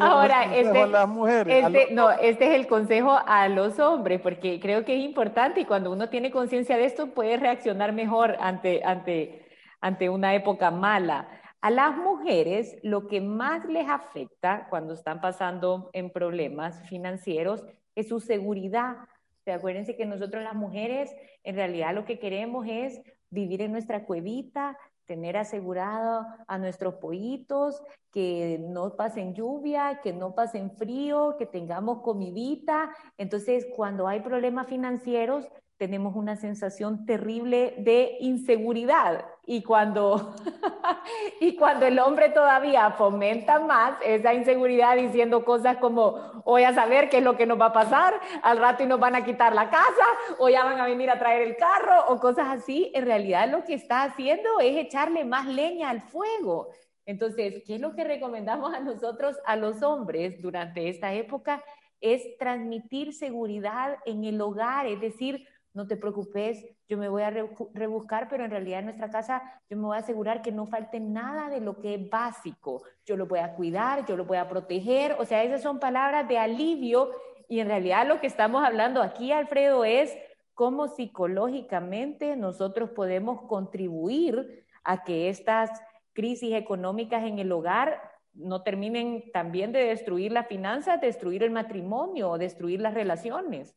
Ahora 0.00 0.56
este, 0.56 0.82
a 0.82 0.86
las 0.86 1.08
mujeres. 1.08 1.66
Este, 1.66 1.92
no, 1.92 2.10
este 2.10 2.46
es 2.46 2.54
el 2.54 2.66
consejo 2.66 3.18
a 3.26 3.48
los 3.48 3.78
hombres, 3.78 4.20
porque 4.20 4.58
creo 4.60 4.84
que 4.84 4.96
es 4.96 5.04
importante 5.04 5.60
y 5.60 5.64
cuando 5.66 5.92
uno 5.92 6.08
tiene 6.08 6.30
conciencia 6.30 6.76
de 6.76 6.86
esto 6.86 7.08
puede 7.08 7.36
reaccionar 7.36 7.92
mejor 7.92 8.36
ante, 8.40 8.82
ante, 8.84 9.46
ante 9.80 10.08
una 10.08 10.34
época 10.34 10.70
mala. 10.70 11.28
A 11.66 11.70
las 11.70 11.96
mujeres 11.96 12.76
lo 12.84 13.08
que 13.08 13.20
más 13.20 13.64
les 13.64 13.88
afecta 13.88 14.68
cuando 14.70 14.94
están 14.94 15.20
pasando 15.20 15.90
en 15.94 16.10
problemas 16.10 16.80
financieros 16.88 17.64
es 17.96 18.06
su 18.06 18.20
seguridad. 18.20 18.98
O 19.44 19.50
acuérdense 19.50 19.96
que 19.96 20.06
nosotros 20.06 20.44
las 20.44 20.54
mujeres 20.54 21.12
en 21.42 21.56
realidad 21.56 21.92
lo 21.92 22.04
que 22.04 22.20
queremos 22.20 22.68
es 22.70 23.00
vivir 23.30 23.62
en 23.62 23.72
nuestra 23.72 24.06
cuevita, 24.06 24.78
tener 25.06 25.36
asegurado 25.36 26.24
a 26.46 26.56
nuestros 26.56 26.94
pollitos, 26.94 27.82
que 28.12 28.60
no 28.60 28.94
pasen 28.94 29.34
lluvia, 29.34 29.98
que 30.04 30.12
no 30.12 30.36
pasen 30.36 30.70
frío, 30.70 31.34
que 31.36 31.46
tengamos 31.46 32.00
comidita. 32.02 32.94
Entonces, 33.18 33.66
cuando 33.74 34.06
hay 34.06 34.20
problemas 34.20 34.68
financieros, 34.68 35.48
tenemos 35.78 36.16
una 36.16 36.36
sensación 36.36 37.04
terrible 37.04 37.74
de 37.78 38.16
inseguridad 38.20 39.26
y 39.44 39.62
cuando, 39.62 40.34
y 41.40 41.54
cuando 41.56 41.86
el 41.86 41.98
hombre 41.98 42.30
todavía 42.30 42.90
fomenta 42.92 43.60
más 43.60 43.98
esa 44.04 44.32
inseguridad 44.32 44.96
diciendo 44.96 45.44
cosas 45.44 45.76
como 45.76 46.42
voy 46.44 46.64
a 46.64 46.74
saber 46.74 47.10
qué 47.10 47.18
es 47.18 47.24
lo 47.24 47.36
que 47.36 47.46
nos 47.46 47.60
va 47.60 47.66
a 47.66 47.72
pasar, 47.72 48.14
al 48.42 48.58
rato 48.58 48.82
y 48.82 48.86
nos 48.86 48.98
van 49.00 49.16
a 49.16 49.24
quitar 49.24 49.54
la 49.54 49.68
casa 49.68 50.06
o 50.38 50.48
ya 50.48 50.64
van 50.64 50.80
a 50.80 50.86
venir 50.86 51.10
a 51.10 51.18
traer 51.18 51.42
el 51.42 51.56
carro 51.56 52.06
o 52.08 52.18
cosas 52.18 52.48
así, 52.48 52.90
en 52.94 53.04
realidad 53.04 53.50
lo 53.50 53.64
que 53.64 53.74
está 53.74 54.02
haciendo 54.02 54.60
es 54.60 54.76
echarle 54.78 55.24
más 55.24 55.46
leña 55.46 55.90
al 55.90 56.00
fuego. 56.00 56.70
Entonces, 57.04 57.62
¿qué 57.64 57.76
es 57.76 57.80
lo 57.80 57.94
que 57.94 58.02
recomendamos 58.02 58.74
a 58.74 58.80
nosotros, 58.80 59.36
a 59.44 59.56
los 59.56 59.82
hombres 59.82 60.42
durante 60.42 60.88
esta 60.88 61.14
época? 61.14 61.62
Es 62.00 62.36
transmitir 62.38 63.12
seguridad 63.12 63.98
en 64.06 64.24
el 64.24 64.40
hogar, 64.40 64.86
es 64.86 65.00
decir, 65.00 65.46
no 65.76 65.86
te 65.86 65.98
preocupes, 65.98 66.64
yo 66.88 66.96
me 66.96 67.10
voy 67.10 67.22
a 67.22 67.30
rebuscar, 67.30 68.28
pero 68.30 68.44
en 68.44 68.50
realidad 68.50 68.78
en 68.78 68.86
nuestra 68.86 69.10
casa 69.10 69.42
yo 69.68 69.76
me 69.76 69.84
voy 69.84 69.96
a 69.96 70.00
asegurar 70.00 70.40
que 70.40 70.50
no 70.50 70.66
falte 70.66 71.00
nada 71.00 71.50
de 71.50 71.60
lo 71.60 71.78
que 71.78 71.94
es 71.94 72.10
básico. 72.10 72.82
Yo 73.04 73.14
lo 73.14 73.26
voy 73.26 73.40
a 73.40 73.54
cuidar, 73.54 74.06
yo 74.06 74.16
lo 74.16 74.24
voy 74.24 74.38
a 74.38 74.48
proteger, 74.48 75.16
o 75.18 75.26
sea, 75.26 75.44
esas 75.44 75.60
son 75.60 75.78
palabras 75.78 76.26
de 76.28 76.38
alivio 76.38 77.10
y 77.46 77.60
en 77.60 77.68
realidad 77.68 78.08
lo 78.08 78.20
que 78.20 78.26
estamos 78.26 78.64
hablando 78.64 79.02
aquí, 79.02 79.32
Alfredo, 79.32 79.84
es 79.84 80.16
cómo 80.54 80.88
psicológicamente 80.88 82.36
nosotros 82.36 82.88
podemos 82.90 83.42
contribuir 83.42 84.64
a 84.82 85.04
que 85.04 85.28
estas 85.28 85.70
crisis 86.14 86.54
económicas 86.54 87.22
en 87.24 87.38
el 87.38 87.52
hogar 87.52 88.00
no 88.32 88.62
terminen 88.62 89.30
también 89.30 89.72
de 89.72 89.80
destruir 89.80 90.32
la 90.32 90.44
finanza, 90.44 90.96
destruir 90.96 91.42
el 91.42 91.50
matrimonio, 91.50 92.38
destruir 92.38 92.80
las 92.80 92.94
relaciones. 92.94 93.76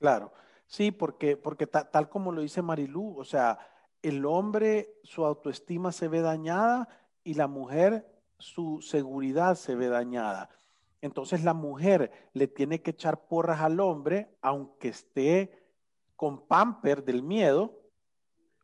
Claro. 0.00 0.32
Sí, 0.66 0.90
porque, 0.90 1.36
porque 1.36 1.66
tal 1.66 2.08
como 2.08 2.32
lo 2.32 2.42
dice 2.42 2.60
Marilú, 2.60 3.18
o 3.18 3.24
sea, 3.24 3.58
el 4.02 4.24
hombre, 4.26 4.94
su 5.02 5.24
autoestima 5.24 5.92
se 5.92 6.08
ve 6.08 6.20
dañada 6.20 6.88
y 7.22 7.34
la 7.34 7.46
mujer, 7.46 8.06
su 8.38 8.80
seguridad 8.82 9.54
se 9.54 9.74
ve 9.74 9.88
dañada. 9.88 10.50
Entonces 11.00 11.44
la 11.44 11.54
mujer 11.54 12.10
le 12.32 12.48
tiene 12.48 12.82
que 12.82 12.90
echar 12.90 13.26
porras 13.28 13.60
al 13.60 13.80
hombre, 13.80 14.36
aunque 14.40 14.88
esté 14.88 15.66
con 16.16 16.46
pamper 16.46 17.04
del 17.04 17.22
miedo, 17.22 17.78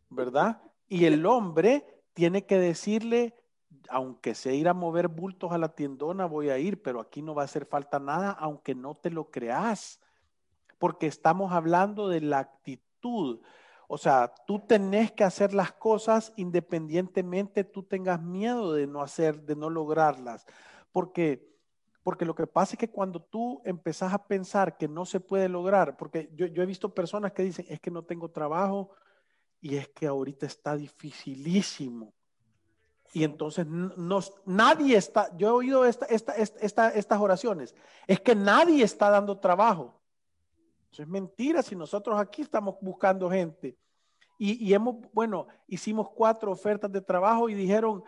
¿verdad? 0.09 0.61
Y 0.89 1.05
el 1.05 1.25
hombre 1.25 1.87
tiene 2.15 2.47
que 2.47 2.59
decirle, 2.59 3.35
aunque 3.89 4.35
sea 4.35 4.53
ir 4.53 4.69
a 4.69 4.75
mover 4.75 5.09
bultos 5.09 5.53
a 5.53 5.59
la 5.59 5.75
tiendona, 5.75 6.27
voy 6.27 6.51
a 6.51 6.59
ir, 6.59 6.83
pero 6.83 7.01
aquí 7.01 7.23
no 7.23 7.35
va 7.35 7.43
a 7.43 7.45
hacer 7.45 7.67
falta 7.67 7.99
nada, 7.99 8.33
aunque 8.33 8.75
no 8.75 8.97
te 8.97 9.11
lo 9.11 9.31
creas 9.31 10.01
porque 10.83 11.07
estamos 11.07 11.53
hablando 11.53 12.09
de 12.09 12.21
la 12.21 12.41
actitud. 12.41 13.41
O 13.87 13.97
sea, 13.97 14.35
tú 14.49 14.67
tenés 14.67 15.13
que 15.13 15.23
hacer 15.23 15.55
las 15.55 15.71
cosas 15.71 16.33
independientemente 16.35 17.63
tú 17.63 17.85
tengas 17.85 18.21
miedo 18.21 18.73
de 18.73 18.89
no 18.89 19.01
hacer, 19.01 19.43
de 19.43 19.55
no 19.55 19.71
lograrlas. 19.71 20.45
Porque, 20.91 21.57
porque 22.03 22.25
lo 22.25 22.35
que 22.35 22.49
pasa 22.49 22.75
es 22.75 22.81
que 22.81 22.91
cuando 22.91 23.23
tú 23.23 23.63
empezás 23.65 24.13
a 24.13 24.27
pensar 24.27 24.77
que 24.77 24.89
no 24.89 25.05
se 25.05 25.21
puede 25.21 25.49
lograr, 25.49 25.97
porque 25.97 26.29
yo, 26.35 26.47
he 26.47 26.67
visto 26.67 26.93
personas 26.93 27.31
que 27.31 27.45
dicen, 27.45 27.65
es 27.69 27.79
que 27.79 27.93
no 27.93 28.03
tengo 28.03 28.33
trabajo 28.33 28.91
y 29.61 29.77
es 29.77 29.87
que 29.87 30.09
ahorita 30.09 30.47
está 30.47 30.75
dificilísimo. 30.75 32.13
Y 33.13 33.23
entonces 33.23 33.69
nadie 34.45 34.97
está, 34.97 35.31
yo 35.37 35.47
he 35.47 35.53
oído 35.53 35.85
esta, 35.85 36.07
estas 36.07 37.21
oraciones, 37.21 37.73
es 38.09 38.19
que 38.19 38.35
nadie 38.35 38.83
está 38.83 39.11
dando 39.11 39.39
trabajo. 39.39 40.02
Eso 40.93 41.03
es 41.03 41.09
mentira 41.09 41.63
si 41.63 41.75
nosotros 41.75 42.21
aquí 42.21 42.43
estamos 42.43 42.77
buscando 42.81 43.31
gente. 43.31 43.77
Y, 44.39 44.75
hemos, 44.75 44.97
bueno, 45.13 45.47
hicimos 45.69 46.11
cuatro 46.11 46.51
ofertas 46.51 46.91
de 46.91 47.01
trabajo 47.01 47.49
y 47.49 47.55
dijeron, 47.55 48.03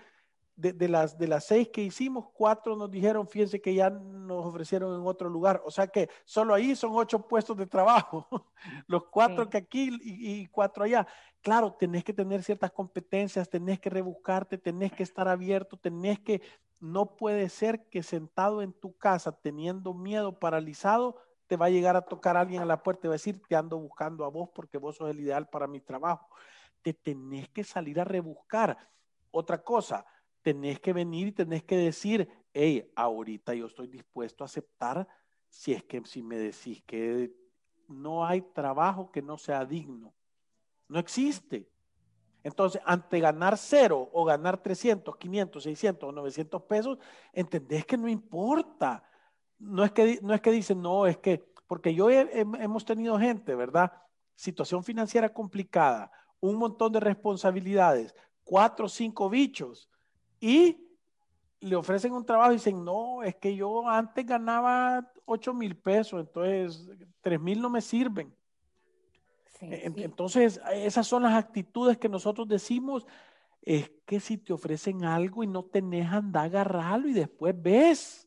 de, 0.56 0.88
las, 0.88 1.16
de 1.16 1.28
las 1.28 1.44
seis 1.44 1.68
que 1.68 1.82
hicimos, 1.82 2.26
cuatro 2.34 2.76
nos 2.76 2.90
dijeron, 2.90 3.28
fíjense 3.28 3.60
que 3.60 3.72
ya 3.72 3.88
nos 3.88 4.44
ofrecieron 4.44 5.00
en 5.00 5.06
otro 5.06 5.28
lugar. 5.28 5.62
O 5.64 5.70
sea 5.70 5.86
que 5.86 6.08
solo 6.24 6.52
ahí 6.52 6.74
son 6.74 6.90
ocho 6.94 7.20
puestos 7.26 7.56
de 7.56 7.66
trabajo. 7.66 8.26
Los 8.88 9.04
cuatro 9.04 9.48
que 9.48 9.58
aquí 9.58 9.96
y, 10.02 10.40
y, 10.42 10.46
cuatro 10.48 10.82
allá. 10.82 11.06
Claro, 11.40 11.72
tenés 11.72 12.02
que 12.02 12.12
tener 12.12 12.42
ciertas 12.42 12.72
competencias, 12.72 13.48
tenés 13.48 13.78
que 13.78 13.90
rebuscarte, 13.90 14.58
tenés 14.58 14.92
que 14.92 15.04
estar 15.04 15.28
abierto, 15.28 15.76
tenés 15.76 16.18
que, 16.18 16.42
no 16.80 17.14
puede 17.14 17.48
ser 17.48 17.88
que 17.88 18.02
sentado 18.02 18.60
en 18.60 18.72
tu 18.72 18.96
casa 18.96 19.30
teniendo 19.30 19.94
miedo, 19.94 20.38
paralizado, 20.40 21.16
te 21.46 21.56
va 21.56 21.66
a 21.66 21.70
llegar 21.70 21.96
a 21.96 22.02
tocar 22.02 22.36
alguien 22.36 22.62
a 22.62 22.66
la 22.66 22.82
puerta 22.82 23.06
y 23.06 23.08
va 23.08 23.14
a 23.14 23.16
decir, 23.16 23.40
te 23.48 23.56
ando 23.56 23.78
buscando 23.78 24.24
a 24.24 24.28
vos 24.28 24.48
porque 24.54 24.78
vos 24.78 24.96
sos 24.96 25.10
el 25.10 25.20
ideal 25.20 25.48
para 25.48 25.66
mi 25.66 25.80
trabajo. 25.80 26.28
Te 26.82 26.94
tenés 26.94 27.48
que 27.50 27.64
salir 27.64 28.00
a 28.00 28.04
rebuscar. 28.04 28.90
Otra 29.30 29.62
cosa, 29.62 30.06
tenés 30.42 30.80
que 30.80 30.92
venir 30.92 31.28
y 31.28 31.32
tenés 31.32 31.64
que 31.64 31.76
decir, 31.76 32.28
hey, 32.52 32.90
ahorita 32.94 33.54
yo 33.54 33.66
estoy 33.66 33.88
dispuesto 33.88 34.44
a 34.44 34.46
aceptar 34.46 35.06
si 35.48 35.72
es 35.72 35.84
que 35.84 36.02
si 36.04 36.22
me 36.22 36.36
decís 36.36 36.82
que 36.84 37.32
no 37.88 38.26
hay 38.26 38.42
trabajo 38.42 39.10
que 39.10 39.22
no 39.22 39.38
sea 39.38 39.64
digno. 39.64 40.14
No 40.88 40.98
existe. 40.98 41.68
Entonces, 42.42 42.82
ante 42.84 43.20
ganar 43.20 43.56
cero 43.56 44.10
o 44.12 44.24
ganar 44.24 44.58
300, 44.58 45.16
500, 45.16 45.62
600 45.62 46.08
o 46.08 46.12
900 46.12 46.62
pesos, 46.64 46.98
entendés 47.32 47.86
que 47.86 47.96
no 47.96 48.08
importa 48.08 49.02
no 49.58 49.84
es 49.84 49.92
que, 49.92 50.18
no 50.22 50.34
es 50.34 50.40
que 50.40 50.50
dicen, 50.50 50.82
no, 50.82 51.06
es 51.06 51.18
que, 51.18 51.44
porque 51.66 51.94
yo 51.94 52.10
hemos 52.10 52.84
tenido 52.84 53.18
gente, 53.18 53.54
¿verdad? 53.54 53.92
Situación 54.34 54.84
financiera 54.84 55.32
complicada, 55.32 56.10
un 56.40 56.56
montón 56.56 56.92
de 56.92 57.00
responsabilidades, 57.00 58.14
cuatro 58.44 58.86
o 58.86 58.88
cinco 58.88 59.30
bichos, 59.30 59.88
y 60.40 60.84
le 61.60 61.76
ofrecen 61.76 62.12
un 62.12 62.26
trabajo 62.26 62.52
y 62.52 62.56
dicen, 62.56 62.84
no, 62.84 63.22
es 63.22 63.36
que 63.36 63.56
yo 63.56 63.88
antes 63.88 64.26
ganaba 64.26 65.10
8 65.24 65.54
mil 65.54 65.76
pesos, 65.76 66.20
entonces 66.20 66.86
3 67.22 67.40
mil 67.40 67.60
no 67.60 67.70
me 67.70 67.80
sirven. 67.80 68.34
Entonces, 69.60 70.60
esas 70.74 71.06
son 71.06 71.22
las 71.22 71.32
actitudes 71.32 71.96
que 71.96 72.10
nosotros 72.10 72.46
decimos, 72.46 73.06
es 73.62 73.90
que 74.04 74.20
si 74.20 74.36
te 74.36 74.52
ofrecen 74.52 75.04
algo 75.04 75.42
y 75.42 75.46
no 75.46 75.64
tenés, 75.64 76.12
anda 76.12 76.42
agarrarlo 76.42 77.08
y 77.08 77.14
después 77.14 77.54
ves. 77.56 78.23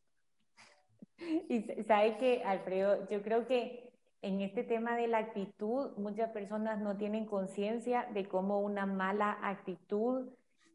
Y 1.50 1.62
sabe 1.88 2.18
que, 2.18 2.44
Alfredo, 2.44 3.08
yo 3.10 3.22
creo 3.22 3.48
que 3.48 3.92
en 4.22 4.42
este 4.42 4.64
tema 4.64 4.96
de 4.96 5.08
la 5.08 5.20
actitud, 5.20 5.92
muchas 5.98 6.32
personas 6.32 6.80
no 6.80 6.98
tienen 6.98 7.26
conciencia 7.26 8.08
de 8.14 8.28
cómo 8.28 8.60
una 8.60 8.86
mala 8.86 9.38
actitud 9.42 10.30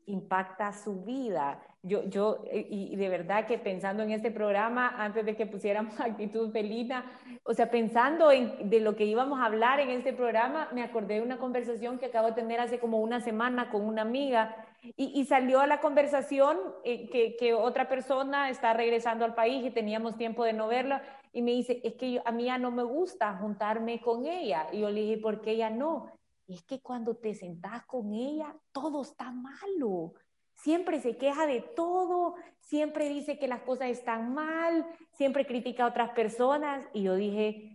impacta 0.06 0.72
su 0.72 1.02
vida. 1.02 1.60
Yo, 1.82 2.04
yo, 2.04 2.44
eh, 2.50 2.66
y, 2.68 2.94
de 2.96 3.08
verdad 3.08 3.46
que 3.46 3.58
pensando 3.58 4.02
en 4.02 4.10
este 4.10 4.30
programa, 4.30 4.88
antes 4.96 5.24
de 5.26 5.36
que 5.36 5.46
pusiéramos 5.46 5.98
actitud 6.00 6.52
felina, 6.52 7.04
o 7.44 7.54
sea, 7.54 7.70
pensando 7.70 8.30
en 8.30 8.70
de 8.70 8.80
lo 8.80 8.94
que 8.96 9.04
íbamos 9.04 9.40
a 9.40 9.46
hablar 9.46 9.80
en 9.80 9.90
este 9.90 10.12
programa, 10.12 10.68
me 10.72 10.82
acordé 10.82 11.14
de 11.14 11.22
una 11.22 11.38
conversación 11.38 11.98
que 11.98 12.06
acabo 12.06 12.28
de 12.28 12.34
tener 12.34 12.60
hace 12.60 12.78
como 12.78 12.98
una 12.98 13.20
semana 13.20 13.70
con 13.70 13.82
una 13.82 14.02
amiga 14.02 14.54
y, 14.96 15.24
salió 15.26 15.60
a 15.60 15.66
la 15.66 15.80
conversación 15.80 16.58
eh, 16.84 17.36
que, 17.38 17.54
otra 17.54 17.88
persona 17.88 18.50
está 18.50 18.72
regresando 18.72 19.24
al 19.24 19.34
país 19.34 19.64
y 19.64 19.70
teníamos 19.70 20.16
tiempo 20.16 20.44
de 20.44 20.52
no 20.52 20.68
verla 20.68 21.02
y 21.32 21.42
me 21.42 21.52
dice, 21.52 21.80
es 21.84 21.94
que 21.94 22.20
a 22.24 22.32
mí 22.32 22.44
ya 22.44 22.58
no 22.58 22.70
me 22.70 22.82
gusta 22.82 23.36
juntarme 23.38 24.00
con 24.00 24.26
ella. 24.26 24.66
Y 24.72 24.80
yo 24.80 24.90
le 24.90 25.02
dije, 25.02 25.18
¿por 25.18 25.40
qué 25.40 25.52
ella 25.52 25.70
no? 25.70 26.12
es 26.48 26.62
que 26.64 26.80
cuando 26.80 27.16
te 27.16 27.34
sentás 27.34 27.84
con 27.86 28.12
ella, 28.12 28.54
todo 28.72 29.02
está 29.02 29.30
malo. 29.30 30.14
Siempre 30.54 31.00
se 31.00 31.16
queja 31.16 31.46
de 31.46 31.60
todo, 31.60 32.34
siempre 32.60 33.08
dice 33.08 33.38
que 33.38 33.48
las 33.48 33.62
cosas 33.62 33.88
están 33.88 34.34
mal, 34.34 34.86
siempre 35.12 35.46
critica 35.46 35.84
a 35.84 35.88
otras 35.88 36.10
personas. 36.10 36.86
Y 36.92 37.04
yo 37.04 37.14
dije, 37.14 37.71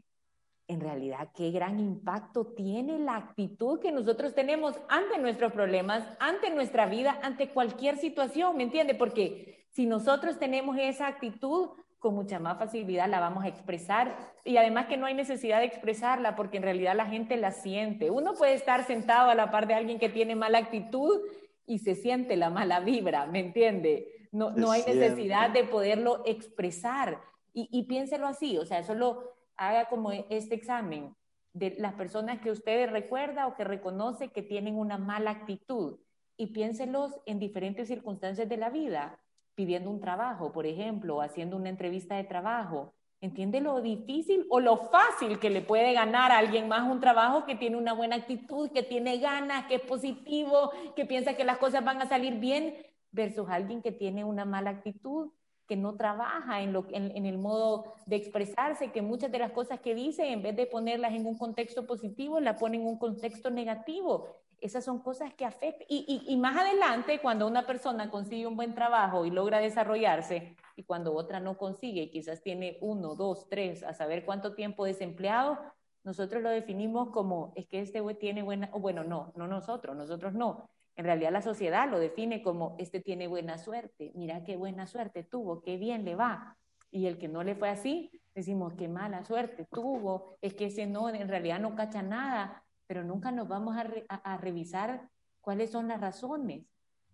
en 0.67 0.81
realidad, 0.81 1.29
qué 1.33 1.51
gran 1.51 1.79
impacto 1.79 2.45
tiene 2.45 3.00
la 3.00 3.15
actitud 3.15 3.79
que 3.79 3.91
nosotros 3.91 4.36
tenemos 4.36 4.75
ante 4.89 5.17
nuestros 5.17 5.53
problemas, 5.53 6.03
ante 6.19 6.50
nuestra 6.50 6.88
vida, 6.88 7.17
ante 7.24 7.50
cualquier 7.50 7.97
situación, 7.97 8.57
¿me 8.57 8.63
entiende? 8.63 8.93
Porque 8.93 9.65
si 9.71 9.86
nosotros 9.86 10.39
tenemos 10.39 10.77
esa 10.77 11.07
actitud, 11.07 11.69
con 12.00 12.13
mucha 12.13 12.38
más 12.38 12.59
facilidad 12.59 13.09
la 13.09 13.19
vamos 13.19 13.43
a 13.43 13.47
expresar 13.47 14.15
y 14.43 14.57
además 14.57 14.86
que 14.86 14.97
no 14.97 15.07
hay 15.07 15.13
necesidad 15.13 15.59
de 15.59 15.65
expresarla 15.65 16.36
porque 16.36 16.57
en 16.57 16.63
realidad 16.63 16.95
la 16.95 17.07
gente 17.07 17.38
la 17.38 17.51
siente. 17.51 18.12
Uno 18.12 18.33
puede 18.36 18.53
estar 18.53 18.86
sentado 18.86 19.29
a 19.29 19.36
la 19.36 19.50
par 19.50 19.67
de 19.67 19.74
alguien 19.74 19.97
que 19.97 20.09
tiene 20.09 20.36
mala 20.36 20.59
actitud 20.59 21.21
y 21.65 21.79
se 21.79 21.95
siente 21.95 22.36
la 22.36 22.50
mala 22.50 22.81
vibra, 22.81 23.25
¿me 23.25 23.39
entiende? 23.39 24.27
No, 24.31 24.51
no 24.51 24.71
hay 24.71 24.83
necesidad 24.86 25.50
de 25.50 25.63
poderlo 25.63 26.21
expresar 26.25 27.19
y, 27.53 27.67
y 27.71 27.83
piénselo 27.83 28.27
así, 28.27 28.57
o 28.57 28.65
sea, 28.65 28.83
solo 28.83 29.37
haga 29.58 29.90
como 29.90 30.12
este 30.12 30.56
examen 30.56 31.16
de 31.54 31.76
las 31.80 31.94
personas 31.94 32.40
que 32.40 32.52
usted 32.52 32.90
recuerda 32.90 33.48
o 33.48 33.56
que 33.56 33.64
reconoce 33.64 34.30
que 34.30 34.44
tienen 34.44 34.78
una 34.78 34.98
mala 34.98 35.32
actitud 35.32 36.00
y 36.38 36.48
piénselos 36.48 37.20
en 37.26 37.40
diferentes 37.40 37.88
circunstancias 37.88 38.48
de 38.48 38.58
la 38.58 38.70
vida 38.70 39.20
pidiendo 39.58 39.90
un 39.90 40.00
trabajo, 40.00 40.52
por 40.52 40.68
ejemplo, 40.68 41.20
haciendo 41.20 41.58
una 41.58 41.70
entrevista 41.70 42.16
de 42.16 42.24
trabajo. 42.24 42.94
¿Entiende 43.22 43.60
lo 43.60 43.82
difícil 43.82 44.46
o 44.52 44.60
lo 44.60 44.78
fácil 44.78 45.40
que 45.40 45.50
le 45.50 45.64
puede 45.64 45.94
ganar 45.94 46.32
a 46.32 46.38
alguien 46.38 46.68
más 46.68 46.88
un 46.88 47.00
trabajo 47.00 47.48
que 47.48 47.56
tiene 47.56 47.76
una 47.76 47.94
buena 47.94 48.18
actitud, 48.18 48.70
que 48.70 48.84
tiene 48.84 49.18
ganas, 49.18 49.66
que 49.66 49.76
es 49.76 49.82
positivo, 49.82 50.72
que 50.96 51.06
piensa 51.06 51.36
que 51.36 51.44
las 51.44 51.58
cosas 51.58 51.84
van 51.84 52.00
a 52.00 52.08
salir 52.08 52.36
bien, 52.36 52.76
versus 53.12 53.50
alguien 53.50 53.82
que 53.82 53.92
tiene 53.92 54.24
una 54.24 54.46
mala 54.46 54.70
actitud, 54.70 55.32
que 55.67 55.75
no 55.75 55.95
trabaja 55.95 56.62
en, 56.62 56.74
lo, 56.74 56.86
en, 56.91 57.25
el 57.25 57.38
modo 57.38 57.93
de 58.05 58.15
expresarse, 58.15 58.91
que 58.91 59.01
muchas 59.01 59.31
de 59.31 59.39
las 59.39 59.51
cosas 59.51 59.79
que 59.79 59.93
dice, 59.93 60.31
en 60.31 60.41
vez 60.41 60.55
de 60.55 60.65
ponerlas 60.65 61.13
en 61.13 61.25
un 61.25 61.38
contexto 61.38 61.86
positivo, 61.86 62.39
la 62.39 62.55
pone 62.55 62.77
en 62.77 62.88
un 62.88 62.97
contexto 62.97 63.50
negativo. 63.51 64.38
Esas 64.59 64.86
son 64.86 65.00
cosas 65.00 65.33
que 65.33 65.45
afectan. 65.45 65.86
Y, 65.89 66.24
y, 66.25 66.38
más 66.38 66.57
adelante, 66.57 67.19
cuando 67.19 67.45
una 67.45 67.67
persona 67.67 68.10
consigue 68.10 68.47
un 68.47 68.56
buen 68.56 68.73
trabajo 68.73 69.25
y 69.25 69.30
logra 69.30 69.60
desarrollarse, 69.60 70.56
y 70.75 70.84
cuando 70.84 71.13
otra 71.13 71.39
no 71.39 71.58
consigue, 71.58 72.10
quizás 72.10 72.41
tiene 72.41 72.77
uno, 72.82 73.15
dos, 73.15 73.47
tres, 73.49 73.84
a 73.84 73.93
saber 73.93 74.25
cuánto 74.25 74.56
tiempo 74.56 74.86
desempleado, 74.86 75.60
nosotros 76.03 76.41
lo 76.41 76.49
definimos 76.49 77.10
como, 77.10 77.51
es 77.56 77.67
que 77.67 77.82
este 77.82 78.01
tiene 78.15 78.41
buena, 78.41 78.69
o 78.71 78.80
bueno, 78.80 79.03
no, 79.03 79.34
no 79.36 79.47
nosotros, 79.47 79.95
nosotros 79.95 80.34
no. 80.34 80.69
En 80.97 81.05
realidad 81.05 81.31
la 81.31 81.43
sociedad 81.43 81.89
lo 81.89 81.99
define 81.99 82.41
como, 82.41 82.75
este 82.79 82.99
tiene 82.99 83.27
buena 83.27 83.60
suerte, 83.60 84.12
mira 84.15 84.43
qué 84.43 84.57
buena 84.57 84.88
suerte 84.88 85.23
tuvo, 85.23 85.62
qué 85.62 85.77
bien 85.77 86.03
le 86.03 86.15
va. 86.15 86.57
Y 86.89 87.05
el 87.05 87.19
que 87.19 87.27
no 87.27 87.43
le 87.43 87.55
fue 87.55 87.69
así, 87.69 88.12
decimos, 88.33 88.73
qué 88.73 88.88
mala 88.88 89.23
suerte 89.23 89.67
tuvo, 89.71 90.38
es 90.41 90.55
que 90.55 90.65
ese 90.65 90.88
no, 90.88 91.10
en 91.10 91.27
realidad 91.27 91.60
no 91.60 91.75
cacha 91.75 92.01
nada, 92.01 92.63
pero 92.88 93.03
nunca 93.03 93.31
nos 93.31 93.47
vamos 93.47 93.75
a, 93.77 94.38
revisar 94.38 95.07
cuáles 95.39 95.69
son 95.69 95.88
las 95.88 96.01
razones, 96.01 96.65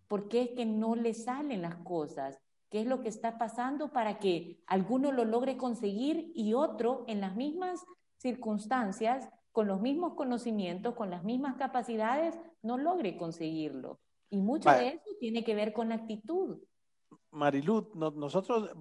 por 0.08 0.30
qué 0.30 0.44
es 0.44 0.50
que 0.52 0.66
no 0.66 0.96
le 0.96 1.14
salen 1.14 1.64
las 1.64 1.76
cosas, 1.76 2.40
qué 2.70 2.82
es 2.82 2.88
lo 2.88 3.02
que 3.02 3.10
está 3.10 3.38
pasando 3.38 3.92
para 3.92 4.18
que 4.18 4.62
alguno 4.66 5.12
lo 5.12 5.26
logre 5.26 5.58
conseguir 5.58 6.32
y 6.36 6.54
otro 6.54 7.04
en 7.08 7.20
las 7.20 7.36
mismas 7.36 7.84
circunstancias, 8.18 9.30
con 9.54 9.68
los 9.68 9.80
mismos 9.80 10.16
conocimientos, 10.16 10.96
con 10.96 11.10
las 11.12 11.24
mismas 11.24 11.56
capacidades, 11.56 12.38
no 12.64 12.78
logre 12.78 13.16
conseguirlo. 13.18 14.00
Y 14.30 14.42
mucho 14.42 14.70
de 14.72 14.90
eso 14.90 15.12
tiene 15.20 15.44
que 15.46 15.54
ver 15.56 15.72
con 15.74 15.90
la 15.90 15.96
actitud. 15.96 16.58
Marilú, 17.30 17.92
nosotros, 17.94 18.72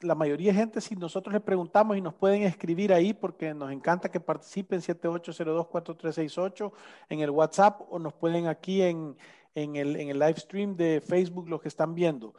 la 0.00 0.14
mayoría 0.16 0.52
de 0.52 0.58
gente, 0.58 0.80
si 0.80 0.96
nosotros 0.96 1.32
le 1.32 1.40
preguntamos 1.40 1.96
y 1.96 2.00
nos 2.00 2.14
pueden 2.14 2.42
escribir 2.42 2.92
ahí, 2.92 3.12
porque 3.14 3.54
nos 3.54 3.70
encanta 3.70 4.10
que 4.10 4.18
participen 4.18 4.80
78024368 4.80 6.72
en 7.08 7.20
el 7.20 7.30
WhatsApp 7.30 7.80
o 7.88 8.00
nos 8.00 8.12
pueden 8.12 8.48
aquí 8.48 8.82
en, 8.82 9.16
en, 9.54 9.76
el, 9.76 9.94
en 9.96 10.08
el 10.08 10.18
live 10.18 10.38
stream 10.38 10.76
de 10.76 11.00
Facebook 11.00 11.48
los 11.48 11.62
que 11.62 11.68
están 11.68 11.94
viendo. 11.94 12.34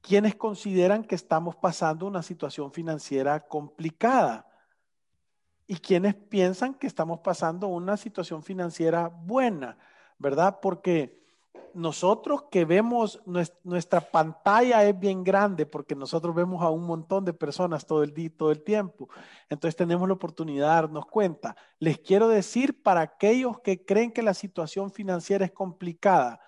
¿Quiénes 0.00 0.36
consideran 0.36 1.02
que 1.04 1.16
estamos 1.16 1.56
pasando 1.56 2.06
una 2.06 2.22
situación 2.22 2.72
financiera 2.72 3.40
complicada? 3.40 4.51
¿Y 5.72 5.76
quiénes 5.76 6.14
piensan 6.14 6.74
que 6.74 6.86
estamos 6.86 7.20
pasando 7.20 7.66
una 7.66 7.96
situación 7.96 8.42
financiera 8.42 9.08
buena? 9.08 9.78
¿Verdad? 10.18 10.58
Porque 10.60 11.24
nosotros 11.72 12.42
que 12.50 12.66
vemos 12.66 13.22
nuestra 13.24 14.02
pantalla 14.02 14.84
es 14.84 15.00
bien 15.00 15.24
grande 15.24 15.64
porque 15.64 15.94
nosotros 15.94 16.34
vemos 16.34 16.62
a 16.62 16.68
un 16.68 16.84
montón 16.84 17.24
de 17.24 17.32
personas 17.32 17.86
todo 17.86 18.02
el 18.02 18.12
día, 18.12 18.30
todo 18.36 18.50
el 18.50 18.62
tiempo. 18.62 19.08
Entonces 19.48 19.74
tenemos 19.74 20.06
la 20.06 20.12
oportunidad 20.12 20.66
de 20.66 20.74
darnos 20.74 21.06
cuenta. 21.06 21.56
Les 21.78 21.98
quiero 21.98 22.28
decir 22.28 22.82
para 22.82 23.00
aquellos 23.00 23.58
que 23.60 23.82
creen 23.82 24.12
que 24.12 24.20
la 24.20 24.34
situación 24.34 24.90
financiera 24.90 25.46
es 25.46 25.52
complicada, 25.52 26.38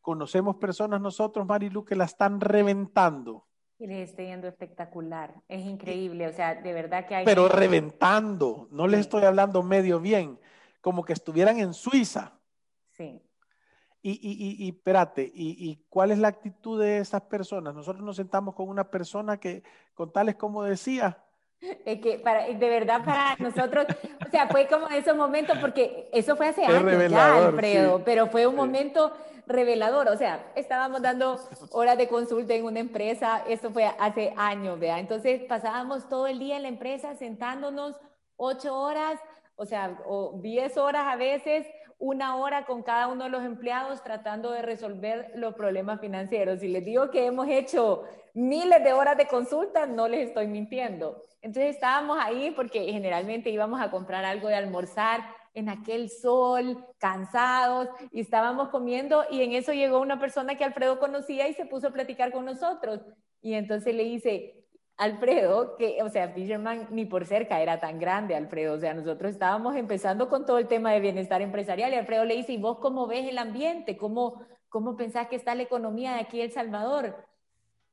conocemos 0.00 0.56
personas 0.56 0.98
nosotros, 1.02 1.46
Marilu, 1.46 1.84
que 1.84 1.94
la 1.94 2.06
están 2.06 2.40
reventando. 2.40 3.45
Y 3.78 3.86
les 3.86 4.10
estoy 4.10 4.26
yendo 4.26 4.48
espectacular. 4.48 5.34
Es 5.48 5.64
increíble, 5.64 6.26
o 6.26 6.32
sea, 6.32 6.54
de 6.54 6.72
verdad 6.72 7.06
que 7.06 7.14
hay... 7.14 7.24
Pero 7.24 7.48
reventando, 7.48 8.68
no 8.70 8.86
les 8.86 9.00
estoy 9.00 9.24
hablando 9.24 9.62
medio 9.62 10.00
bien, 10.00 10.38
como 10.80 11.04
que 11.04 11.12
estuvieran 11.12 11.58
en 11.58 11.74
Suiza. 11.74 12.40
Sí. 12.92 13.22
Y, 14.00 14.12
y, 14.12 14.64
y, 14.64 14.68
espérate, 14.68 15.30
y, 15.34 15.84
cuál 15.88 16.12
es 16.12 16.18
la 16.18 16.28
actitud 16.28 16.80
de 16.80 16.98
esas 16.98 17.22
personas? 17.22 17.74
Nosotros 17.74 18.04
nos 18.04 18.16
sentamos 18.16 18.54
con 18.54 18.68
una 18.68 18.88
persona 18.88 19.38
que, 19.38 19.64
con 19.94 20.12
tales 20.12 20.36
como 20.36 20.62
decía. 20.62 21.25
Es 21.84 22.00
que 22.00 22.18
para, 22.18 22.46
de 22.46 22.68
verdad 22.68 23.04
para 23.04 23.36
nosotros, 23.38 23.86
o 24.26 24.30
sea, 24.30 24.48
fue 24.48 24.66
como 24.66 24.88
esos 24.88 25.16
momentos, 25.16 25.58
porque 25.58 26.08
eso 26.12 26.36
fue 26.36 26.48
hace 26.48 26.64
años 26.64 27.10
ya, 27.10 27.46
Alfredo, 27.46 28.02
pero 28.04 28.28
fue 28.28 28.46
un 28.46 28.56
momento 28.56 29.12
revelador, 29.46 30.08
o 30.08 30.16
sea, 30.16 30.44
estábamos 30.56 31.02
dando 31.02 31.38
horas 31.70 31.96
de 31.96 32.08
consulta 32.08 32.54
en 32.54 32.64
una 32.64 32.80
empresa, 32.80 33.44
eso 33.48 33.70
fue 33.70 33.84
hace 33.84 34.34
años, 34.36 34.78
vea, 34.80 34.98
entonces 34.98 35.42
pasábamos 35.44 36.08
todo 36.08 36.26
el 36.26 36.38
día 36.38 36.56
en 36.56 36.62
la 36.62 36.68
empresa 36.68 37.14
sentándonos 37.14 37.96
ocho 38.36 38.76
horas, 38.76 39.20
o 39.54 39.64
sea, 39.64 39.98
o 40.06 40.38
diez 40.42 40.76
horas 40.76 41.04
a 41.06 41.16
veces, 41.16 41.66
una 41.98 42.36
hora 42.36 42.66
con 42.66 42.82
cada 42.82 43.08
uno 43.08 43.24
de 43.24 43.30
los 43.30 43.44
empleados 43.44 44.02
tratando 44.02 44.50
de 44.50 44.62
resolver 44.62 45.32
los 45.34 45.54
problemas 45.54 46.00
financieros. 46.00 46.60
Si 46.60 46.68
les 46.68 46.84
digo 46.84 47.10
que 47.10 47.26
hemos 47.26 47.48
hecho 47.48 48.04
miles 48.34 48.84
de 48.84 48.92
horas 48.92 49.16
de 49.16 49.26
consulta, 49.26 49.86
no 49.86 50.08
les 50.08 50.28
estoy 50.28 50.46
mintiendo. 50.46 51.22
Entonces 51.40 51.74
estábamos 51.74 52.18
ahí 52.20 52.50
porque 52.50 52.92
generalmente 52.92 53.50
íbamos 53.50 53.80
a 53.80 53.90
comprar 53.90 54.24
algo 54.24 54.48
de 54.48 54.56
almorzar 54.56 55.20
en 55.54 55.70
aquel 55.70 56.10
sol, 56.10 56.84
cansados, 56.98 57.88
y 58.12 58.20
estábamos 58.20 58.68
comiendo 58.68 59.24
y 59.30 59.42
en 59.42 59.52
eso 59.52 59.72
llegó 59.72 60.00
una 60.00 60.20
persona 60.20 60.54
que 60.54 60.64
Alfredo 60.64 60.98
conocía 60.98 61.48
y 61.48 61.54
se 61.54 61.64
puso 61.64 61.88
a 61.88 61.92
platicar 61.92 62.30
con 62.30 62.44
nosotros. 62.44 63.00
Y 63.40 63.54
entonces 63.54 63.94
le 63.94 64.04
dice, 64.04 64.65
Alfredo, 64.96 65.76
que, 65.76 66.02
o 66.02 66.08
sea, 66.08 66.30
Fisherman 66.30 66.88
ni 66.90 67.04
por 67.04 67.26
cerca 67.26 67.60
era 67.60 67.80
tan 67.80 67.98
grande, 67.98 68.34
Alfredo. 68.34 68.74
O 68.74 68.78
sea, 68.78 68.94
nosotros 68.94 69.32
estábamos 69.32 69.76
empezando 69.76 70.28
con 70.28 70.46
todo 70.46 70.58
el 70.58 70.68
tema 70.68 70.92
de 70.92 71.00
bienestar 71.00 71.42
empresarial 71.42 71.92
Alfredo 71.92 72.24
le 72.24 72.36
dice, 72.36 72.52
¿y 72.52 72.58
vos 72.58 72.78
cómo 72.78 73.06
ves 73.06 73.28
el 73.28 73.38
ambiente? 73.38 73.96
¿Cómo, 73.96 74.40
cómo 74.68 74.96
pensás 74.96 75.28
que 75.28 75.36
está 75.36 75.54
la 75.54 75.62
economía 75.62 76.14
de 76.14 76.20
aquí 76.20 76.40
El 76.40 76.52
Salvador? 76.52 77.14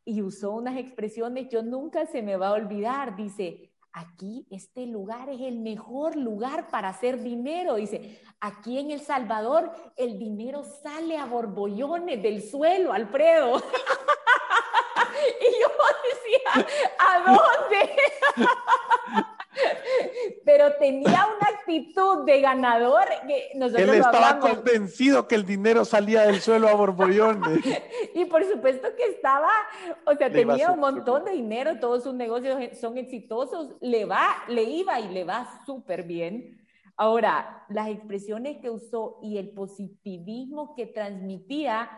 y 0.06 0.22
usó 0.22 0.52
unas 0.52 0.78
expresiones, 0.78 1.50
yo 1.50 1.64
nunca 1.64 2.06
se 2.06 2.22
me 2.22 2.36
va 2.36 2.50
a 2.50 2.54
olvidar, 2.54 3.16
dice, 3.16 3.72
aquí 3.94 4.46
este 4.50 4.86
lugar 4.86 5.30
es 5.30 5.42
el 5.42 5.60
mejor 5.60 6.16
lugar 6.16 6.68
para 6.70 6.90
hacer 6.90 7.22
dinero. 7.22 7.76
Dice, 7.76 8.20
aquí 8.40 8.80
en 8.80 8.92
El 8.92 9.00
Salvador 9.00 9.72
el 9.96 10.18
dinero 10.18 10.64
sale 10.64 11.18
a 11.18 11.26
borbollones 11.26 12.22
del 12.22 12.42
suelo, 12.42 12.92
Alfredo. 12.92 13.62
y 15.40 15.62
yo 15.62 15.68
decía, 16.04 16.68
¿a 17.00 17.20
dónde? 17.20 17.96
Pero 20.46 20.74
tenía 20.80 21.28
una 21.28 21.48
actitud 21.60 22.26
de 22.26 22.42
ganador 22.42 23.06
que 23.28 23.52
nosotros 23.56 23.90
Él 23.90 23.96
estaba 23.96 24.40
convencido 24.40 25.28
que 25.28 25.36
el 25.36 25.46
dinero 25.46 25.86
salía 25.86 26.24
del 26.24 26.42
suelo 26.42 26.68
a 26.68 26.74
borbollones. 26.74 27.60
y 28.16 28.26
por 28.26 28.44
supuesto 28.46 28.88
que 28.96 29.06
estaba, 29.06 29.52
o 30.06 30.16
sea, 30.16 30.32
tenía 30.32 30.72
un 30.72 30.80
montón 30.80 31.26
de 31.26 31.32
dinero, 31.32 31.80
todos 31.80 32.04
sus 32.04 32.14
negocios 32.14 32.58
son 32.80 32.98
exitosos, 32.98 33.76
le 33.80 34.06
va, 34.06 34.44
le 34.48 34.64
iba 34.64 35.00
y 35.00 35.10
le 35.10 35.24
va 35.24 35.62
súper 35.66 36.04
bien. 36.04 36.60
Ahora, 36.96 37.66
las 37.70 37.88
expresiones 37.90 38.58
que 38.58 38.70
usó 38.70 39.20
y 39.22 39.38
el 39.38 39.50
positivismo 39.50 40.76
que 40.76 40.86
transmitía, 40.86 41.90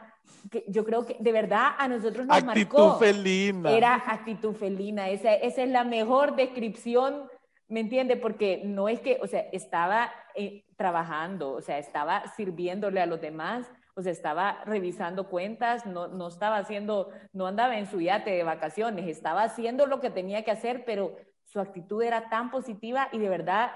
que 0.52 0.64
yo 0.68 0.86
creo 0.86 1.06
que 1.06 1.18
de 1.20 1.32
verdad 1.32 1.72
a 1.78 1.88
nosotros 1.88 2.26
nos 2.26 2.38
actitud 2.38 2.94
felina. 3.00 3.72
Era 3.72 3.96
actitud 3.96 4.54
felina. 4.54 5.10
Esa, 5.10 5.34
esa 5.34 5.64
es 5.64 5.70
la 5.70 5.84
mejor 5.84 6.36
descripción 6.36 7.30
¿Me 7.68 7.80
entiende? 7.80 8.16
Porque 8.16 8.62
no 8.64 8.88
es 8.90 9.00
que, 9.00 9.18
o 9.22 9.28
sea, 9.28 9.42
estaba 9.52 10.12
eh, 10.36 10.66
trabajando, 10.78 11.54
o 11.54 11.62
sea, 11.62 11.80
estaba 11.80 12.28
sirviéndole 12.36 13.02
a 13.02 13.08
los 13.08 13.22
demás, 13.22 13.72
o 13.96 14.04
sea, 14.04 14.12
estaba 14.12 14.64
revisando 14.66 15.30
cuentas, 15.30 15.86
no, 15.86 16.08
no 16.08 16.28
estaba 16.28 16.58
haciendo, 16.58 17.10
no 17.34 17.48
andaba 17.48 17.78
en 17.78 17.88
su 17.88 18.02
yate 18.02 18.32
de 18.32 18.44
vacaciones, 18.44 19.08
estaba 19.08 19.44
haciendo 19.44 19.88
lo 19.88 20.00
que 20.00 20.12
tenía 20.12 20.44
que 20.44 20.52
hacer, 20.52 20.84
pero 20.86 21.16
su 21.44 21.60
actitud 21.60 22.04
era 22.04 22.30
tan 22.30 22.52
positiva 22.52 23.10
y 23.12 23.18
de 23.18 23.30
verdad, 23.30 23.72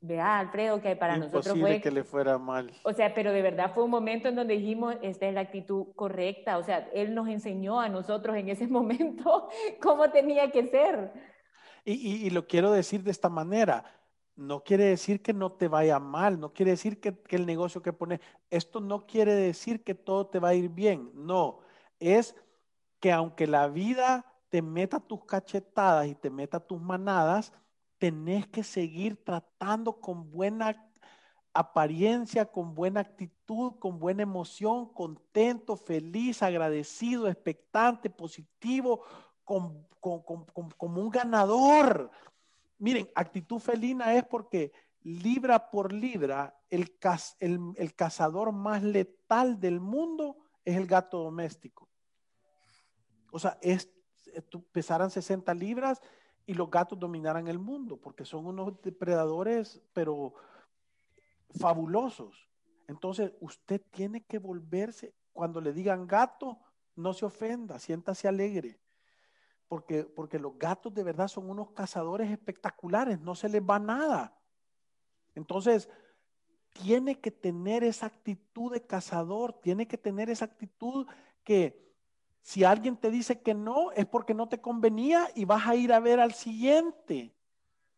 vea, 0.00 0.38
Alfredo, 0.38 0.80
que 0.80 0.96
para 0.96 1.16
nosotros 1.16 1.58
fue... 1.58 1.80
que 1.80 1.90
le 1.90 2.04
fuera 2.04 2.38
mal. 2.38 2.72
O 2.84 2.92
sea, 2.92 3.14
pero 3.14 3.32
de 3.32 3.42
verdad 3.42 3.72
fue 3.74 3.84
un 3.84 3.90
momento 3.90 4.28
en 4.28 4.36
donde 4.36 4.54
dijimos, 4.54 4.96
esta 5.02 5.26
es 5.26 5.34
la 5.34 5.40
actitud 5.40 5.86
correcta, 5.94 6.58
o 6.58 6.62
sea, 6.62 6.88
él 6.92 7.14
nos 7.14 7.28
enseñó 7.28 7.80
a 7.80 7.88
nosotros 7.88 8.36
en 8.36 8.48
ese 8.48 8.66
momento 8.68 9.48
cómo 9.82 10.10
tenía 10.10 10.50
que 10.50 10.68
ser. 10.68 11.12
Y, 11.84 12.28
lo 12.30 12.46
quiero 12.46 12.70
decir 12.70 13.02
de 13.02 13.10
esta 13.10 13.30
manera. 13.30 13.84
No 14.36 14.62
quiere 14.62 14.84
decir 14.84 15.22
que 15.22 15.32
no 15.32 15.52
te 15.52 15.68
vaya 15.68 15.98
mal, 15.98 16.38
no 16.38 16.52
quiere 16.52 16.72
decir 16.72 17.00
que, 17.00 17.16
el 17.30 17.46
negocio 17.46 17.82
que 17.82 17.92
pones, 17.92 18.20
esto 18.50 18.78
no 18.78 19.06
quiere 19.06 19.34
decir 19.34 19.82
que 19.82 19.94
todo 19.94 20.26
te 20.26 20.38
va 20.38 20.50
a 20.50 20.54
ir 20.54 20.68
bien, 20.68 21.10
no, 21.14 21.60
es 21.98 22.36
que 23.00 23.10
aunque 23.10 23.48
la 23.48 23.66
vida 23.66 24.24
te 24.48 24.62
meta 24.62 25.00
tus 25.00 25.24
cachetadas 25.24 26.06
y 26.06 26.14
te 26.14 26.30
meta 26.30 26.60
tus 26.60 26.80
manadas, 26.80 27.52
tenés 27.98 28.46
que 28.46 28.62
seguir 28.62 29.22
tratando 29.24 30.00
con 30.00 30.30
buena 30.30 30.88
apariencia, 31.52 32.46
con 32.46 32.74
buena 32.74 33.00
actitud, 33.00 33.72
con 33.78 33.98
buena 33.98 34.22
emoción, 34.22 34.92
contento, 34.92 35.76
feliz, 35.76 36.42
agradecido, 36.42 37.28
expectante, 37.28 38.10
positivo, 38.10 39.02
como 39.44 39.88
un 40.80 41.10
ganador. 41.10 42.10
Miren, 42.78 43.08
actitud 43.14 43.58
felina 43.58 44.14
es 44.14 44.24
porque 44.24 44.72
libra 45.02 45.70
por 45.70 45.92
libra, 45.92 46.56
el, 46.70 46.92
el, 47.40 47.94
cazador 47.94 48.52
más 48.52 48.82
letal 48.82 49.58
del 49.58 49.80
mundo 49.80 50.36
es 50.64 50.76
el 50.76 50.86
gato 50.86 51.22
doméstico. 51.22 51.88
O 53.32 53.38
sea, 53.38 53.58
es, 53.62 53.90
eh, 54.34 54.42
pesaran 54.72 55.10
60 55.10 55.54
libras 55.54 56.00
y 56.48 56.54
los 56.54 56.68
gatos 56.68 56.98
dominaran 56.98 57.46
el 57.46 57.60
mundo, 57.60 57.96
porque 57.96 58.24
son 58.24 58.46
unos 58.46 58.80
depredadores, 58.82 59.80
pero 59.92 60.34
fabulosos. 61.50 62.48
Entonces, 62.88 63.32
usted 63.38 63.80
tiene 63.90 64.24
que 64.24 64.38
volverse, 64.38 65.14
cuando 65.32 65.60
le 65.60 65.72
digan 65.72 66.08
gato, 66.08 66.58
no 66.96 67.12
se 67.12 67.24
ofenda, 67.24 67.78
siéntase 67.78 68.26
alegre 68.26 68.80
porque, 69.68 70.04
porque 70.04 70.38
los 70.38 70.58
gatos 70.58 70.92
de 70.94 71.04
verdad 71.04 71.28
son 71.28 71.48
unos 71.50 71.70
cazadores 71.72 72.30
espectaculares, 72.30 73.20
no 73.20 73.34
se 73.34 73.48
les 73.48 73.62
va 73.62 73.78
nada. 73.78 74.34
Entonces, 75.34 75.88
tiene 76.70 77.20
que 77.20 77.30
tener 77.30 77.84
esa 77.84 78.06
actitud 78.06 78.72
de 78.72 78.84
cazador, 78.86 79.52
tiene 79.60 79.86
que 79.86 79.98
tener 79.98 80.30
esa 80.30 80.46
actitud 80.46 81.06
que 81.44 81.87
si 82.42 82.64
alguien 82.64 82.96
te 82.96 83.10
dice 83.10 83.40
que 83.40 83.54
no, 83.54 83.92
es 83.92 84.06
porque 84.06 84.34
no 84.34 84.48
te 84.48 84.60
convenía 84.60 85.28
y 85.34 85.44
vas 85.44 85.66
a 85.66 85.74
ir 85.74 85.92
a 85.92 86.00
ver 86.00 86.20
al 86.20 86.32
siguiente, 86.32 87.34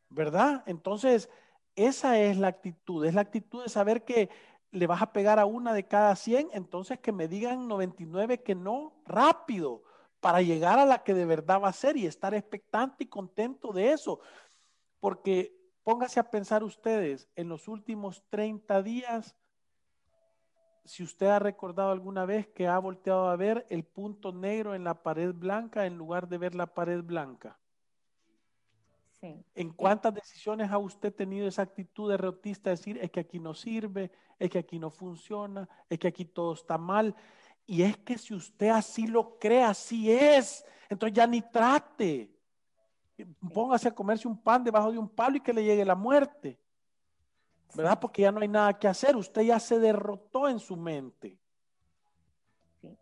¿verdad? 0.08 0.62
Entonces, 0.66 1.30
esa 1.76 2.18
es 2.18 2.36
la 2.36 2.48
actitud, 2.48 3.04
es 3.04 3.14
la 3.14 3.20
actitud 3.20 3.62
de 3.62 3.68
saber 3.68 4.04
que 4.04 4.28
le 4.72 4.86
vas 4.86 5.02
a 5.02 5.12
pegar 5.12 5.38
a 5.38 5.46
una 5.46 5.72
de 5.72 5.86
cada 5.86 6.14
100, 6.16 6.50
entonces 6.52 6.98
que 7.00 7.12
me 7.12 7.28
digan 7.28 7.68
99 7.68 8.42
que 8.42 8.54
no, 8.54 8.92
rápido, 9.04 9.82
para 10.20 10.42
llegar 10.42 10.78
a 10.78 10.84
la 10.84 11.02
que 11.02 11.14
de 11.14 11.24
verdad 11.24 11.60
va 11.62 11.68
a 11.68 11.72
ser 11.72 11.96
y 11.96 12.06
estar 12.06 12.34
expectante 12.34 13.04
y 13.04 13.08
contento 13.08 13.72
de 13.72 13.92
eso. 13.92 14.20
Porque 15.00 15.56
póngase 15.82 16.20
a 16.20 16.30
pensar 16.30 16.62
ustedes, 16.62 17.28
en 17.34 17.48
los 17.48 17.68
últimos 17.68 18.22
30 18.28 18.82
días, 18.82 19.36
si 20.84 21.02
usted 21.02 21.26
ha 21.26 21.38
recordado 21.38 21.90
alguna 21.90 22.24
vez 22.24 22.48
que 22.48 22.66
ha 22.66 22.78
volteado 22.78 23.28
a 23.28 23.36
ver 23.36 23.66
el 23.70 23.84
punto 23.84 24.32
negro 24.32 24.74
en 24.74 24.84
la 24.84 25.02
pared 25.02 25.32
blanca 25.34 25.86
en 25.86 25.96
lugar 25.96 26.28
de 26.28 26.38
ver 26.38 26.54
la 26.54 26.66
pared 26.66 27.02
blanca. 27.02 27.58
Sí. 29.20 29.44
¿En 29.54 29.70
cuántas 29.70 30.14
decisiones 30.14 30.70
ha 30.70 30.78
usted 30.78 31.14
tenido 31.14 31.46
esa 31.46 31.62
actitud 31.62 32.08
de 32.08 32.14
derrotista 32.14 32.70
de 32.70 32.76
decir 32.76 32.98
es 33.02 33.10
que 33.10 33.20
aquí 33.20 33.38
no 33.38 33.52
sirve, 33.52 34.10
es 34.38 34.48
que 34.48 34.58
aquí 34.58 34.78
no 34.78 34.90
funciona, 34.90 35.68
es 35.88 35.98
que 35.98 36.08
aquí 36.08 36.24
todo 36.24 36.54
está 36.54 36.78
mal? 36.78 37.14
Y 37.66 37.82
es 37.82 37.98
que 37.98 38.16
si 38.16 38.34
usted 38.34 38.70
así 38.70 39.06
lo 39.06 39.38
cree, 39.38 39.62
así 39.62 40.10
es. 40.10 40.64
Entonces 40.88 41.14
ya 41.14 41.26
ni 41.26 41.42
trate. 41.42 42.34
Póngase 43.52 43.88
a 43.88 43.94
comerse 43.94 44.26
un 44.26 44.42
pan 44.42 44.64
debajo 44.64 44.90
de 44.90 44.98
un 44.98 45.08
palo 45.08 45.36
y 45.36 45.40
que 45.40 45.52
le 45.52 45.62
llegue 45.62 45.84
la 45.84 45.94
muerte. 45.94 46.58
¿Verdad? 47.74 47.98
Porque 48.00 48.22
ya 48.22 48.32
no 48.32 48.40
hay 48.40 48.48
nada 48.48 48.78
que 48.78 48.88
hacer. 48.88 49.16
Usted 49.16 49.42
ya 49.42 49.58
se 49.60 49.78
derrotó 49.78 50.48
en 50.48 50.58
su 50.58 50.76
mente. 50.76 51.38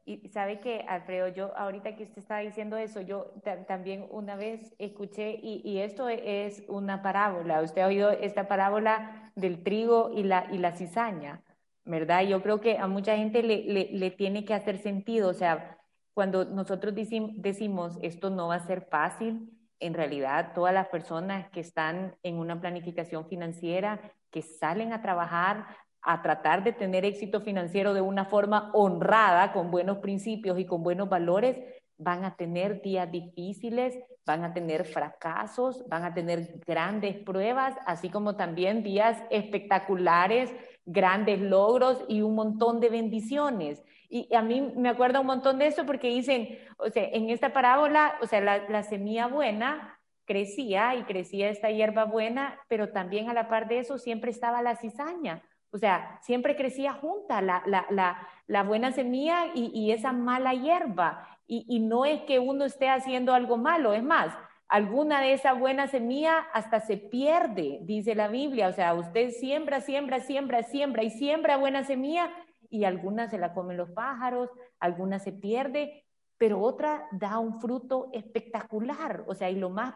Y 0.04 0.28
sabe 0.30 0.58
que, 0.58 0.84
Alfredo, 0.88 1.28
yo 1.28 1.56
ahorita 1.56 1.94
que 1.94 2.02
usted 2.02 2.18
está 2.18 2.38
diciendo 2.38 2.76
eso, 2.76 3.00
yo 3.00 3.32
también 3.68 4.06
una 4.10 4.34
vez 4.34 4.74
escuché, 4.78 5.38
y, 5.40 5.62
y, 5.64 5.78
esto 5.78 6.08
es 6.08 6.64
una 6.66 7.00
parábola, 7.00 7.62
usted 7.62 7.82
ha 7.82 7.86
oído 7.86 8.10
esta 8.10 8.48
parábola 8.48 9.32
del 9.36 9.62
trigo 9.62 10.10
y 10.12 10.24
la, 10.24 10.48
y 10.50 10.58
la 10.58 10.72
cizaña. 10.72 11.44
¿verdad? 11.88 12.22
Yo 12.22 12.42
creo 12.42 12.60
que 12.60 12.76
a 12.76 12.86
mucha 12.86 13.16
gente 13.16 13.42
le, 13.42 14.10
tiene 14.10 14.44
que 14.44 14.52
hacer 14.52 14.78
sentido, 14.78 15.30
o 15.30 15.34
sea, 15.34 15.78
cuando 16.12 16.44
nosotros 16.44 16.94
decimos 16.94 17.98
esto 18.02 18.28
no 18.28 18.48
va 18.48 18.56
a 18.56 18.66
ser 18.66 18.82
fácil, 18.82 19.50
en 19.80 19.94
realidad 19.94 20.52
todas 20.54 20.74
las 20.74 20.88
personas 20.88 21.48
que 21.50 21.60
están 21.60 22.14
en 22.22 22.36
una 22.36 22.60
planificación 22.60 23.26
financiera, 23.26 24.00
que 24.30 24.42
salen 24.42 24.92
a 24.92 25.02
trabajar, 25.02 25.66
a 26.02 26.22
tratar 26.22 26.64
de 26.64 26.72
tener 26.72 27.04
éxito 27.04 27.40
financiero 27.40 27.94
de 27.94 28.00
una 28.00 28.24
forma 28.24 28.70
honrada, 28.74 29.52
con 29.52 29.70
buenos 29.70 29.98
principios 29.98 30.58
y 30.58 30.66
con 30.66 30.82
buenos 30.82 31.08
valores, 31.08 31.56
van 31.96 32.24
a 32.24 32.36
tener 32.36 32.80
días 32.80 33.10
difíciles, 33.10 33.98
van 34.24 34.44
a 34.44 34.54
tener 34.54 34.84
fracasos, 34.84 35.84
van 35.88 36.04
a 36.04 36.14
tener 36.14 36.60
grandes 36.64 37.16
pruebas, 37.16 37.74
así 37.86 38.08
como 38.08 38.36
también 38.36 38.82
días 38.82 39.20
espectaculares 39.30 40.54
grandes 40.88 41.38
logros 41.40 42.02
y 42.08 42.22
un 42.22 42.34
montón 42.34 42.80
de 42.80 42.88
bendiciones. 42.88 43.84
Y 44.08 44.34
a 44.34 44.40
mí 44.40 44.72
me 44.74 44.88
acuerda 44.88 45.20
un 45.20 45.26
montón 45.26 45.58
de 45.58 45.66
eso 45.66 45.84
porque 45.84 46.08
dicen, 46.08 46.58
o 46.78 46.88
sea, 46.88 47.04
en 47.12 47.28
esta 47.28 47.52
parábola, 47.52 48.14
o 48.22 48.26
sea, 48.26 48.40
la, 48.40 48.82
semilla 48.82 49.26
buena 49.26 49.97
crecía 50.28 50.94
y 50.94 51.04
crecía 51.04 51.48
esta 51.48 51.70
hierba 51.70 52.04
buena, 52.04 52.60
pero 52.68 52.90
también 52.90 53.30
a 53.30 53.34
la 53.34 53.48
par 53.48 53.66
de 53.66 53.78
eso 53.78 53.98
siempre 53.98 54.30
estaba 54.30 54.62
la 54.62 54.76
cizaña. 54.76 55.42
O 55.72 55.78
sea, 55.78 56.20
siempre 56.22 56.54
crecía 56.54 56.92
junta 56.92 57.40
la, 57.42 57.62
la, 57.66 58.28
la, 58.46 58.62
buena 58.62 58.92
semilla 58.92 59.46
y, 59.54 59.70
y, 59.74 59.90
esa 59.92 60.12
mala 60.12 60.52
hierba. 60.52 61.26
Y, 61.46 61.64
y 61.66 61.80
no 61.80 62.04
es 62.04 62.22
que 62.22 62.38
uno 62.38 62.64
esté 62.64 62.88
haciendo 62.88 63.34
algo 63.34 63.56
malo, 63.56 63.92
es 63.94 64.02
más, 64.02 64.36
alguna 64.68 65.20
de 65.20 65.32
esa 65.32 65.54
buena 65.54 65.88
semilla 65.88 66.38
hasta 66.52 66.80
se 66.80 66.98
pierde, 66.98 67.80
dice 67.82 68.14
la 68.14 68.28
Biblia. 68.28 68.68
O 68.68 68.72
sea, 68.72 68.94
usted 68.94 69.30
siembra, 69.30 69.80
siembra, 69.80 70.20
siembra, 70.20 70.62
siembra 70.62 71.02
y 71.02 71.10
siembra 71.10 71.56
buena 71.56 71.84
semilla 71.84 72.30
y 72.70 72.84
alguna 72.84 73.28
se 73.28 73.38
la 73.38 73.54
comen 73.54 73.78
los 73.78 73.90
pájaros, 73.90 74.50
alguna 74.78 75.18
se 75.18 75.32
pierde, 75.32 76.04
pero 76.38 76.60
otra 76.60 77.08
da 77.10 77.38
un 77.38 77.60
fruto 77.60 78.08
espectacular. 78.12 79.24
O 79.26 79.34
sea, 79.34 79.50
y 79.50 79.56
lo 79.56 79.70
más, 79.70 79.94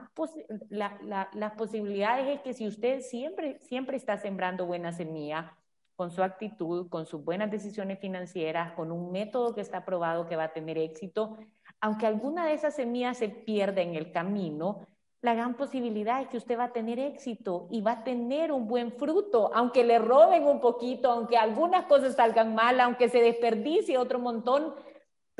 las 0.68 1.52
posibilidades 1.57 2.37
es 2.37 2.40
que 2.42 2.52
si 2.52 2.66
usted 2.66 3.00
siempre, 3.00 3.59
siempre 3.61 3.96
está 3.96 4.18
sembrando 4.18 4.66
buena 4.66 4.92
semilla, 4.92 5.57
con 5.94 6.11
su 6.11 6.22
actitud, 6.22 6.88
con 6.88 7.07
sus 7.07 7.24
buenas 7.24 7.50
decisiones 7.50 8.00
financieras, 8.00 8.72
con 8.72 8.90
un 8.90 9.12
método 9.12 9.55
que 9.55 9.61
está 9.61 9.85
probado 9.85 10.26
que 10.26 10.37
va 10.37 10.44
a 10.44 10.52
tener 10.52 10.76
éxito, 10.76 11.37
aunque 11.81 12.07
alguna 12.07 12.46
de 12.46 12.55
esas 12.55 12.74
semillas 12.74 13.18
se 13.18 13.28
pierda 13.28 13.83
en 13.83 13.94
el 13.94 14.11
camino, 14.11 14.87
la 15.20 15.35
gran 15.35 15.55
posibilidad 15.55 16.20
es 16.20 16.26
que 16.26 16.38
usted 16.38 16.59
va 16.59 16.64
a 16.64 16.72
tener 16.72 16.98
éxito 16.98 17.68
y 17.70 17.81
va 17.81 17.92
a 17.92 18.05
tener 18.05 18.50
un 18.50 18.66
buen 18.66 18.90
fruto, 18.90 19.52
aunque 19.55 19.85
le 19.85 20.00
roben 20.00 20.44
un 20.44 20.61
poquito, 20.61 21.09
aunque 21.12 21.37
algunas 21.37 21.87
cosas 21.87 22.16
salgan 22.16 22.57
mal, 22.57 22.81
aunque 22.81 23.09
se 23.09 23.20
desperdicie 23.20 23.98
otro 23.98 24.18
montón, 24.18 24.74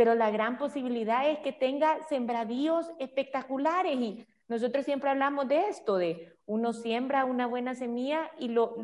pero 0.03 0.17
la 0.17 0.33
gran 0.33 0.59
posibilidad 0.59 1.31
es 1.31 1.39
que 1.39 1.53
tenga 1.53 2.03
sembradíos 2.09 2.91
espectaculares 2.99 3.95
y 3.95 4.27
nosotros 4.49 4.85
siempre 4.85 5.09
hablamos 5.09 5.47
de 5.47 5.69
esto, 5.69 5.97
de 5.97 6.35
uno 6.45 6.73
siembra 6.73 7.25
una 7.25 7.47
buena 7.47 7.77
semilla 7.77 8.29
y, 8.37 8.49
lo, 8.49 8.75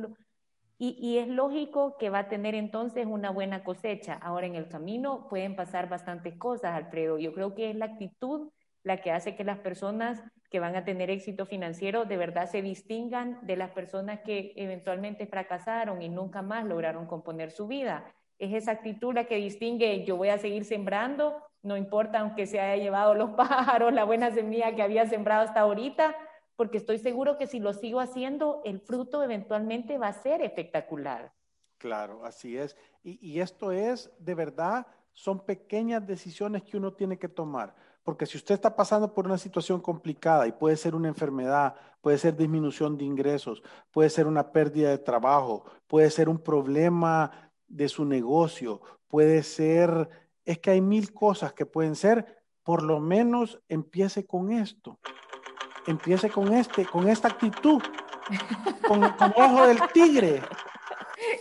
y, 0.79 0.97
y, 1.05 1.19
es 1.19 1.27
lógico 1.27 1.97
que 1.99 2.09
va 2.09 2.21
a 2.21 2.29
tener 2.29 2.55
entonces 2.55 3.05
una 3.05 3.31
buena 3.31 3.65
cosecha. 3.65 4.15
Ahora 4.15 4.47
en 4.47 4.55
el 4.55 4.69
camino 4.69 5.27
pueden 5.29 5.57
pasar 5.57 5.89
bastantes 5.89 6.37
cosas, 6.37 6.77
Alfredo. 6.77 7.19
Yo 7.19 7.33
creo 7.33 7.53
que 7.53 7.71
es 7.71 7.75
la 7.75 7.87
actitud 7.87 8.53
la 8.85 9.01
que 9.01 9.11
hace 9.11 9.35
que 9.35 9.43
las 9.43 9.59
personas 9.59 10.23
que 10.51 10.61
van 10.61 10.77
a 10.77 10.85
tener 10.85 11.11
éxito 11.11 11.47
financiero 11.47 12.05
de 12.05 12.17
verdad 12.17 12.49
se 12.49 12.63
distingan 12.63 13.45
de 13.45 13.57
las 13.57 13.73
personas 13.73 14.21
que 14.21 14.53
eventualmente 14.55 15.27
fracasaron 15.27 16.01
y 16.01 16.11
nunca 16.11 16.43
más 16.43 16.65
lograron 16.65 17.07
componer 17.07 17.51
su 17.51 17.67
vida. 17.67 18.05
Es 18.39 18.53
esa 18.55 18.73
actitud 18.73 19.15
la 19.15 19.25
que 19.25 19.37
distingue, 19.37 20.05
yo 20.05 20.17
voy 20.17 20.29
a 20.29 20.39
seguir 20.39 20.65
sembrando, 20.65 21.43
no 21.63 21.77
importa 21.77 22.21
aunque 22.21 22.47
se 22.47 22.61
haya 22.61 22.83
llevado 22.83 23.15
los 23.15 23.31
pájaros, 23.37 23.93
la 23.93 24.05
buena 24.05 24.31
semilla 24.31 24.75
que 24.75 24.83
había 24.83 25.07
sembrado 25.07 25.43
hasta 25.43 25.61
ahorita, 25.61 26.17
porque 26.57 26.79
estoy 26.79 26.99
seguro 26.99 27.39
que 27.39 27.47
si 27.47 27.61
lo 27.61 27.73
sigo 27.73 28.01
haciendo, 28.01 28.63
el 28.65 28.81
fruto 28.81 29.23
eventualmente 29.23 29.99
va 29.99 30.09
a 30.09 30.13
ser 30.13 30.43
espectacular. 30.43 31.33
Claro, 31.79 32.25
así 32.25 32.57
es. 32.57 32.77
Y, 33.05 33.25
y 33.25 33.41
esto 33.41 33.71
es, 33.71 34.11
de 34.19 34.35
verdad, 34.35 34.87
son 35.13 35.45
pequeñas 35.45 36.07
decisiones 36.07 36.63
que 36.63 36.77
uno 36.77 36.93
tiene 36.93 37.19
que 37.19 37.29
tomar. 37.29 37.75
Porque 38.03 38.25
si 38.25 38.39
usted 38.39 38.55
está 38.55 38.75
pasando 38.75 39.13
por 39.13 39.27
una 39.27 39.37
situación 39.37 39.81
complicada 39.81 40.47
y 40.47 40.53
puede 40.53 40.77
ser 40.77 40.95
una 40.95 41.09
enfermedad, 41.09 41.75
puede 42.01 42.17
ser 42.17 42.37
disminución 42.37 42.97
de 42.97 43.05
ingresos, 43.05 43.63
puede 43.91 44.09
ser 44.09 44.27
una 44.27 44.51
pérdida 44.51 44.89
de 44.91 44.99
trabajo, 44.99 45.65
puede 45.87 46.09
ser 46.09 46.29
un 46.29 46.39
problema 46.39 47.48
de 47.69 47.89
su 47.89 48.05
negocio, 48.05 48.81
puede 49.07 49.43
ser, 49.43 50.09
es 50.45 50.59
que 50.59 50.71
hay 50.71 50.81
mil 50.81 51.13
cosas 51.13 51.53
que 51.53 51.67
pueden 51.67 51.95
ser, 51.95 52.43
por 52.63 52.83
lo 52.83 53.01
menos 53.01 53.61
empiece 53.69 54.27
con 54.27 54.53
esto. 54.53 54.99
Empiece 55.87 56.29
con 56.29 56.53
este, 56.53 56.85
con 56.85 57.09
esta 57.09 57.29
actitud, 57.29 57.83
con, 58.87 59.01
con 59.13 59.33
ojo 59.37 59.67
del 59.67 59.81
tigre. 59.93 60.43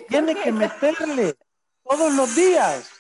Tiene 0.08 0.36
que 0.36 0.52
meterle 0.52 1.36
todos 1.84 2.14
los 2.14 2.34
días 2.36 2.98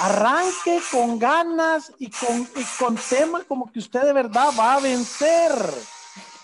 Arranque 0.00 0.80
con 0.90 1.18
ganas 1.20 1.92
y 1.98 2.10
con, 2.10 2.40
y 2.40 2.64
con 2.78 2.96
tema 2.96 3.44
como 3.44 3.70
que 3.70 3.78
usted 3.78 4.02
de 4.02 4.12
verdad 4.12 4.50
va 4.58 4.74
a 4.74 4.80
vencer. 4.80 5.52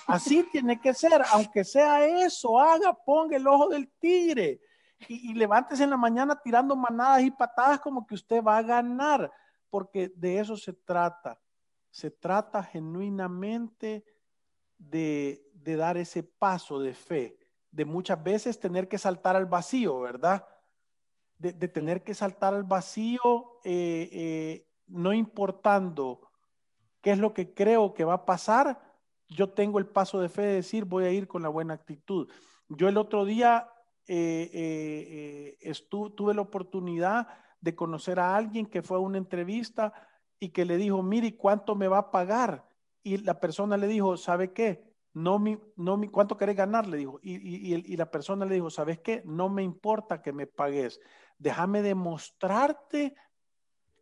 Así 0.07 0.45
tiene 0.53 0.81
que 0.81 0.95
ser, 0.95 1.23
aunque 1.33 1.65
sea 1.65 2.05
eso, 2.05 2.59
haga, 2.59 2.93
ponga 2.93 3.37
el 3.37 3.47
ojo 3.47 3.69
del 3.69 3.89
tigre 3.99 4.61
y, 5.09 5.31
y 5.31 5.35
levántese 5.35 5.85
en 5.85 5.91
la 5.91 5.97
mañana 5.97 6.41
tirando 6.41 6.77
manadas 6.77 7.23
y 7.23 7.31
patadas 7.31 7.81
como 7.81 8.07
que 8.07 8.15
usted 8.15 8.43
va 8.43 8.59
a 8.59 8.63
ganar, 8.63 9.33
porque 9.69 10.13
de 10.17 10.39
eso 10.39 10.57
se 10.57 10.73
trata. 10.73 11.41
Se 11.91 12.11
trata 12.11 12.63
genuinamente 12.63 14.05
de, 14.79 15.45
de 15.53 15.77
dar 15.77 15.97
ese 15.97 16.23
paso 16.23 16.79
de 16.79 16.95
fe, 16.95 17.39
de 17.71 17.85
muchas 17.85 18.23
veces 18.23 18.61
tener 18.61 18.89
que 18.89 18.99
saltar 18.99 19.37
al 19.37 19.47
vacío, 19.47 20.01
¿verdad? 20.01 20.47
de, 21.41 21.69
tener 21.69 22.05
que 22.05 22.13
saltar 22.13 22.53
al 22.53 22.65
vacío, 22.65 23.59
eh, 23.65 24.11
eh, 24.13 24.69
no 24.87 25.15
importando 25.15 26.21
qué 27.01 27.13
es 27.13 27.19
lo 27.19 27.33
que 27.33 27.55
creo 27.55 27.95
que 27.95 28.05
va 28.05 28.15
a 28.15 28.27
pasar, 28.27 28.79
yo 29.27 29.49
tengo 29.49 29.79
el 29.79 29.87
paso 29.87 30.21
de 30.21 30.29
fe 30.29 30.43
de 30.43 30.55
decir 30.57 30.85
voy 30.85 31.05
a 31.05 31.11
ir 31.11 31.27
con 31.27 31.43
la 31.43 31.49
buena 31.49 31.73
actitud. 31.73 32.29
Yo 32.69 32.89
el 32.89 32.99
otro 32.99 33.25
día 33.25 33.71
eh, 34.07 35.57
tuve 36.17 36.35
la 36.35 36.43
oportunidad 36.43 37.29
de 37.61 37.75
conocer 37.75 38.19
a 38.19 38.37
alguien 38.37 38.67
que 38.67 38.83
fue 38.83 38.97
a 38.97 39.01
una 39.01 39.19
entrevista 39.19 39.93
y 40.39 40.51
que 40.51 40.65
le 40.65 40.77
dijo, 40.77 41.03
mire, 41.03 41.37
¿cuánto 41.37 41.75
me 41.75 41.89
va 41.89 41.99
a 41.99 42.11
pagar? 42.11 42.67
Y 43.03 43.19
la 43.19 43.41
persona 43.41 43.77
le 43.77 43.87
dijo, 43.87 44.17
¿sabe 44.17 44.53
qué? 44.53 44.91
No 45.13 45.39
mi, 45.39 45.59
no 45.77 45.97
mi, 45.97 46.09
¿cuánto 46.09 46.37
querés 46.37 46.57
ganar? 46.57 46.87
Le 46.87 46.97
dijo. 46.97 47.19
Y, 47.23 47.35
y, 47.37 47.75
y, 47.75 47.97
la 47.97 48.11
persona 48.11 48.45
le 48.47 48.55
dijo, 48.55 48.71
¿sabes 48.71 49.01
qué? 49.01 49.23
No 49.27 49.49
me 49.49 49.63
importa 49.63 50.23
que 50.23 50.33
me 50.33 50.47
pagues 50.47 51.01
déjame 51.41 51.83
demostrarte 51.83 53.17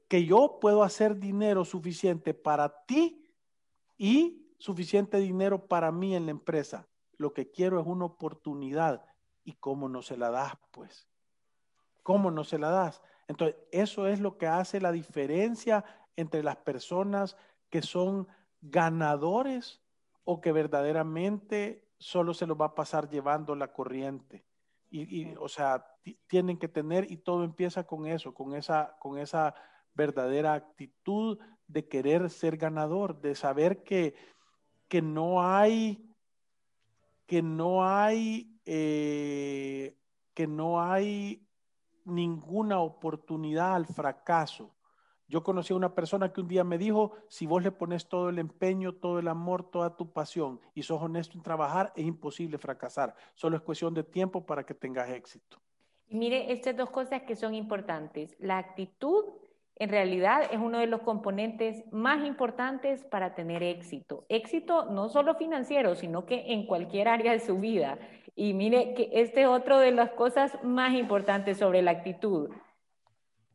que 0.08 0.26
yo 0.26 0.58
puedo 0.60 0.82
hacer 0.82 1.18
dinero 1.18 1.64
suficiente 1.64 2.34
para 2.34 2.84
ti 2.84 3.24
y 3.96 4.54
suficiente 4.58 5.18
dinero 5.18 5.66
para 5.66 5.92
mí 5.92 6.14
en 6.16 6.26
la 6.26 6.32
empresa. 6.32 6.88
Lo 7.16 7.32
que 7.32 7.50
quiero 7.50 7.80
es 7.80 7.86
una 7.86 8.06
oportunidad. 8.06 9.04
¿Y 9.48 9.54
cómo 9.54 9.88
no 9.88 10.02
se 10.02 10.18
la 10.18 10.30
das, 10.30 10.52
pues? 10.72 11.08
¿Cómo 12.02 12.30
no 12.30 12.44
se 12.44 12.58
la 12.58 12.68
das? 12.68 13.00
Entonces, 13.28 13.56
eso 13.72 14.06
es 14.06 14.20
lo 14.20 14.36
que 14.36 14.46
hace 14.46 14.78
la 14.78 14.92
diferencia 14.92 15.86
entre 16.16 16.42
las 16.42 16.56
personas 16.56 17.34
que 17.70 17.80
son 17.80 18.28
ganadores 18.60 19.80
o 20.24 20.42
que 20.42 20.52
verdaderamente 20.52 21.88
solo 21.96 22.34
se 22.34 22.46
lo 22.46 22.58
va 22.58 22.66
a 22.66 22.74
pasar 22.74 23.08
llevando 23.08 23.54
la 23.54 23.72
corriente. 23.72 24.44
Y, 24.90 25.34
o 25.36 25.48
sea, 25.48 25.96
tienen 26.26 26.58
que 26.58 26.68
tener, 26.68 27.10
y 27.10 27.16
todo 27.16 27.42
empieza 27.42 27.86
con 27.86 28.06
eso, 28.06 28.34
con 28.34 28.54
esa, 28.54 28.98
con 28.98 29.16
esa 29.16 29.54
verdadera 29.94 30.52
actitud 30.52 31.38
de 31.66 31.88
querer 31.88 32.28
ser 32.28 32.58
ganador, 32.58 33.18
de 33.22 33.34
saber 33.34 33.82
que, 33.82 34.14
que 34.88 35.00
no 35.00 35.42
hay, 35.42 36.06
que 37.24 37.40
no 37.40 37.88
hay, 37.88 38.57
eh, 38.70 39.96
que 40.34 40.46
no 40.46 40.82
hay 40.82 41.42
ninguna 42.04 42.80
oportunidad 42.80 43.74
al 43.74 43.86
fracaso. 43.86 44.74
Yo 45.26 45.42
conocí 45.42 45.72
a 45.72 45.76
una 45.76 45.94
persona 45.94 46.34
que 46.34 46.42
un 46.42 46.48
día 46.48 46.64
me 46.64 46.76
dijo, 46.76 47.12
si 47.28 47.46
vos 47.46 47.62
le 47.62 47.72
pones 47.72 48.08
todo 48.08 48.28
el 48.28 48.38
empeño, 48.38 48.92
todo 48.94 49.20
el 49.20 49.28
amor, 49.28 49.70
toda 49.70 49.96
tu 49.96 50.12
pasión 50.12 50.60
y 50.74 50.82
sos 50.82 51.00
honesto 51.02 51.38
en 51.38 51.42
trabajar, 51.42 51.94
es 51.96 52.04
imposible 52.04 52.58
fracasar. 52.58 53.14
Solo 53.34 53.56
es 53.56 53.62
cuestión 53.62 53.94
de 53.94 54.04
tiempo 54.04 54.44
para 54.44 54.64
que 54.64 54.74
tengas 54.74 55.08
éxito. 55.08 55.58
Y 56.06 56.16
mire, 56.16 56.52
estas 56.52 56.76
dos 56.76 56.90
cosas 56.90 57.22
que 57.22 57.36
son 57.36 57.54
importantes. 57.54 58.36
La 58.38 58.58
actitud 58.58 59.24
en 59.76 59.88
realidad 59.88 60.42
es 60.50 60.58
uno 60.58 60.78
de 60.78 60.86
los 60.86 61.00
componentes 61.00 61.84
más 61.90 62.26
importantes 62.26 63.04
para 63.04 63.34
tener 63.34 63.62
éxito. 63.62 64.26
Éxito 64.28 64.90
no 64.90 65.08
solo 65.08 65.36
financiero, 65.36 65.94
sino 65.94 66.26
que 66.26 66.52
en 66.52 66.66
cualquier 66.66 67.08
área 67.08 67.32
de 67.32 67.40
su 67.40 67.58
vida. 67.58 67.98
Y 68.38 68.54
mire 68.54 68.94
que 68.94 69.10
este 69.12 69.42
es 69.42 69.48
otro 69.48 69.78
de 69.78 69.90
las 69.90 70.10
cosas 70.10 70.52
más 70.62 70.94
importantes 70.94 71.58
sobre 71.58 71.82
la 71.82 71.90
actitud 71.90 72.50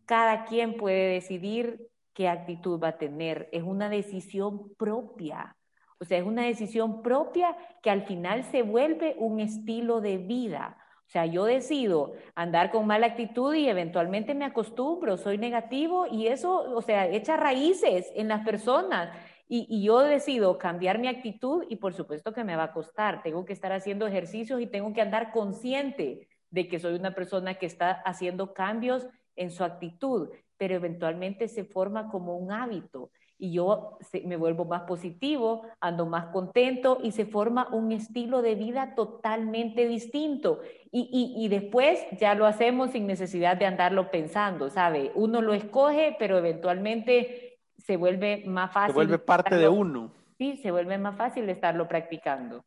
cada 0.05 0.45
quien 0.45 0.75
puede 0.75 1.13
decidir 1.13 1.87
qué 2.13 2.27
actitud 2.27 2.79
va 2.79 2.89
a 2.89 2.97
tener. 2.97 3.49
Es 3.51 3.63
una 3.63 3.89
decisión 3.89 4.73
propia. 4.75 5.55
O 5.99 6.05
sea, 6.05 6.17
es 6.17 6.25
una 6.25 6.43
decisión 6.43 7.01
propia 7.01 7.55
que 7.81 7.89
al 7.89 8.03
final 8.03 8.43
se 8.43 8.61
vuelve 8.61 9.15
un 9.17 9.39
estilo 9.39 10.01
de 10.01 10.17
vida. 10.17 10.77
O 11.07 11.09
sea, 11.13 11.25
yo 11.25 11.45
decido 11.45 12.13
andar 12.35 12.71
con 12.71 12.87
mala 12.87 13.07
actitud 13.07 13.53
y 13.53 13.67
eventualmente 13.67 14.33
me 14.33 14.45
acostumbro, 14.45 15.17
soy 15.17 15.37
negativo 15.37 16.07
y 16.07 16.27
eso, 16.27 16.75
o 16.75 16.81
sea, 16.81 17.07
echa 17.07 17.37
raíces 17.37 18.11
en 18.15 18.27
las 18.27 18.43
personas. 18.43 19.15
Y, 19.47 19.83
yo 19.83 19.99
decido 19.99 20.57
cambiar 20.57 20.99
mi 20.99 21.07
actitud 21.07 21.65
y 21.69 21.75
por 21.75 21.93
supuesto 21.93 22.33
que 22.33 22.43
me 22.43 22.55
va 22.55 22.63
a 22.63 22.73
costar. 22.73 23.21
Tengo 23.23 23.45
que 23.45 23.53
estar 23.53 23.71
haciendo 23.71 24.07
ejercicios 24.07 24.61
y 24.61 24.67
tengo 24.67 24.93
que 24.93 25.01
andar 25.01 25.31
consciente 25.31 26.27
de 26.49 26.67
que 26.67 26.79
soy 26.79 26.95
una 26.95 27.13
persona 27.13 27.55
que 27.55 27.65
está 27.65 27.91
haciendo 27.91 28.53
cambios 28.53 29.07
en 29.35 29.51
su 29.51 29.63
actitud, 29.63 30.29
pero 30.57 30.75
eventualmente 30.75 31.47
se 31.47 31.65
forma 31.65 32.09
como 32.09 32.37
un 32.37 32.51
hábito 32.51 33.11
y 33.43 33.51
yo 33.51 33.97
me 34.23 34.37
vuelvo 34.37 34.63
más 34.63 34.83
positivo, 34.83 35.63
ando 35.81 36.05
más 36.05 36.27
contento 36.27 36.99
y 37.03 37.11
se 37.11 37.25
forma 37.25 37.67
un 37.73 37.91
estilo 37.91 38.41
de 38.41 38.55
vida 38.55 38.95
totalmente 38.95 39.85
distinto. 39.85 40.61
Y, 40.91 41.35
y, 41.35 41.47
después 41.49 42.05
ya 42.17 42.35
lo 42.35 42.45
hacemos 42.45 42.91
sin 42.91 43.05
necesidad 43.05 43.57
de 43.57 43.65
andarlo 43.65 44.11
pensando, 44.11 44.69
¿sabe? 44.69 45.11
Uno 45.15 45.41
lo 45.41 45.53
escoge, 45.53 46.15
pero 46.17 46.37
eventualmente 46.37 47.52
se 47.85 47.97
vuelve 47.97 48.43
más 48.45 48.71
fácil. 48.71 48.91
Se 48.91 48.95
vuelve 48.95 49.19
parte 49.19 49.55
de 49.55 49.67
uno. 49.67 50.11
Sí, 50.37 50.57
se 50.57 50.71
vuelve 50.71 50.97
más 50.97 51.15
fácil 51.15 51.49
estarlo 51.49 51.87
practicando. 51.87 52.63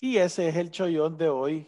Y 0.00 0.16
ese 0.16 0.48
es 0.48 0.56
el 0.56 0.70
chollón 0.70 1.16
de 1.16 1.28
hoy, 1.28 1.66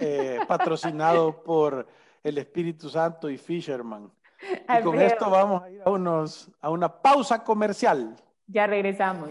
eh, 0.00 0.40
patrocinado 0.48 1.42
por 1.42 1.86
el 2.22 2.38
Espíritu 2.38 2.88
Santo 2.88 3.30
y 3.30 3.38
Fisherman. 3.38 4.10
Y 4.68 4.82
con 4.82 5.00
esto 5.00 5.30
vamos 5.30 5.62
a 5.62 5.70
ir 5.70 5.82
a, 5.84 5.90
unos, 5.90 6.50
a 6.60 6.70
una 6.70 6.88
pausa 7.00 7.42
comercial. 7.42 8.16
Ya 8.48 8.66
regresamos. 8.66 9.30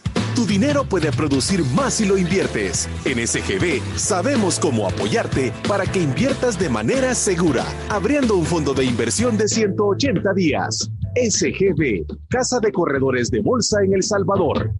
Tu 0.35 0.45
dinero 0.45 0.83
puede 0.85 1.11
producir 1.11 1.65
más 1.75 1.95
si 1.95 2.05
lo 2.05 2.17
inviertes. 2.17 2.87
En 3.03 3.27
SGB 3.27 3.81
sabemos 3.97 4.59
cómo 4.59 4.87
apoyarte 4.87 5.51
para 5.67 5.85
que 5.85 6.01
inviertas 6.01 6.57
de 6.57 6.69
manera 6.69 7.13
segura, 7.15 7.65
abriendo 7.89 8.37
un 8.37 8.45
fondo 8.45 8.73
de 8.73 8.85
inversión 8.85 9.37
de 9.37 9.49
180 9.49 10.33
días. 10.33 10.89
SGB, 11.15 12.05
Casa 12.29 12.61
de 12.61 12.71
Corredores 12.71 13.29
de 13.29 13.41
Bolsa 13.41 13.83
en 13.83 13.93
El 13.93 14.03
Salvador. 14.03 14.71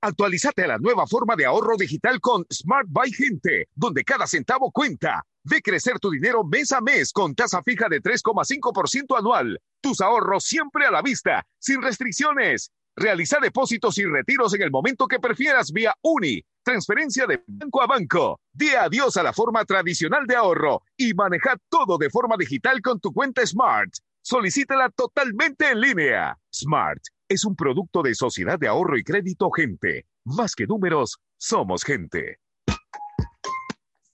Actualízate 0.05 0.63
a 0.63 0.67
la 0.67 0.77
nueva 0.77 1.07
forma 1.07 1.35
de 1.35 1.47
ahorro 1.47 1.77
digital 1.77 2.21
con 2.21 2.45
Smart 2.53 2.85
Buy 2.87 3.11
Gente, 3.11 3.69
donde 3.73 4.03
cada 4.03 4.27
centavo 4.27 4.69
cuenta. 4.71 5.25
Ve 5.43 5.63
crecer 5.63 5.97
tu 5.99 6.11
dinero 6.11 6.43
mes 6.43 6.71
a 6.73 6.79
mes 6.79 7.11
con 7.11 7.33
tasa 7.33 7.63
fija 7.63 7.89
de 7.89 8.03
3,5% 8.03 9.17
anual. 9.17 9.59
Tus 9.81 10.01
ahorros 10.01 10.43
siempre 10.43 10.85
a 10.85 10.91
la 10.91 11.01
vista, 11.01 11.43
sin 11.57 11.81
restricciones. 11.81 12.69
Realiza 12.95 13.39
depósitos 13.41 13.97
y 13.97 14.05
retiros 14.05 14.53
en 14.53 14.61
el 14.61 14.69
momento 14.69 15.07
que 15.07 15.19
prefieras 15.19 15.71
vía 15.71 15.95
UNI, 16.03 16.45
transferencia 16.61 17.25
de 17.25 17.43
banco 17.47 17.81
a 17.81 17.87
banco. 17.87 18.39
Di 18.53 18.75
adiós 18.75 19.17
a 19.17 19.23
la 19.23 19.33
forma 19.33 19.65
tradicional 19.65 20.27
de 20.27 20.35
ahorro 20.35 20.83
y 20.95 21.15
maneja 21.15 21.57
todo 21.67 21.97
de 21.97 22.11
forma 22.11 22.35
digital 22.37 22.79
con 22.83 22.99
tu 22.99 23.11
cuenta 23.11 23.43
Smart. 23.43 23.91
Solicítala 24.27 24.89
totalmente 24.89 25.69
en 25.69 25.79
línea. 25.79 26.35
Smart 26.51 26.99
es 27.29 27.45
un 27.45 27.55
producto 27.55 28.01
de 28.01 28.15
Sociedad 28.15 28.57
de 28.57 28.67
Ahorro 28.67 28.97
y 28.97 29.03
Crédito 29.03 29.51
Gente. 29.51 30.07
Más 30.23 30.55
que 30.55 30.65
números, 30.65 31.19
somos 31.37 31.83
gente. 31.83 32.39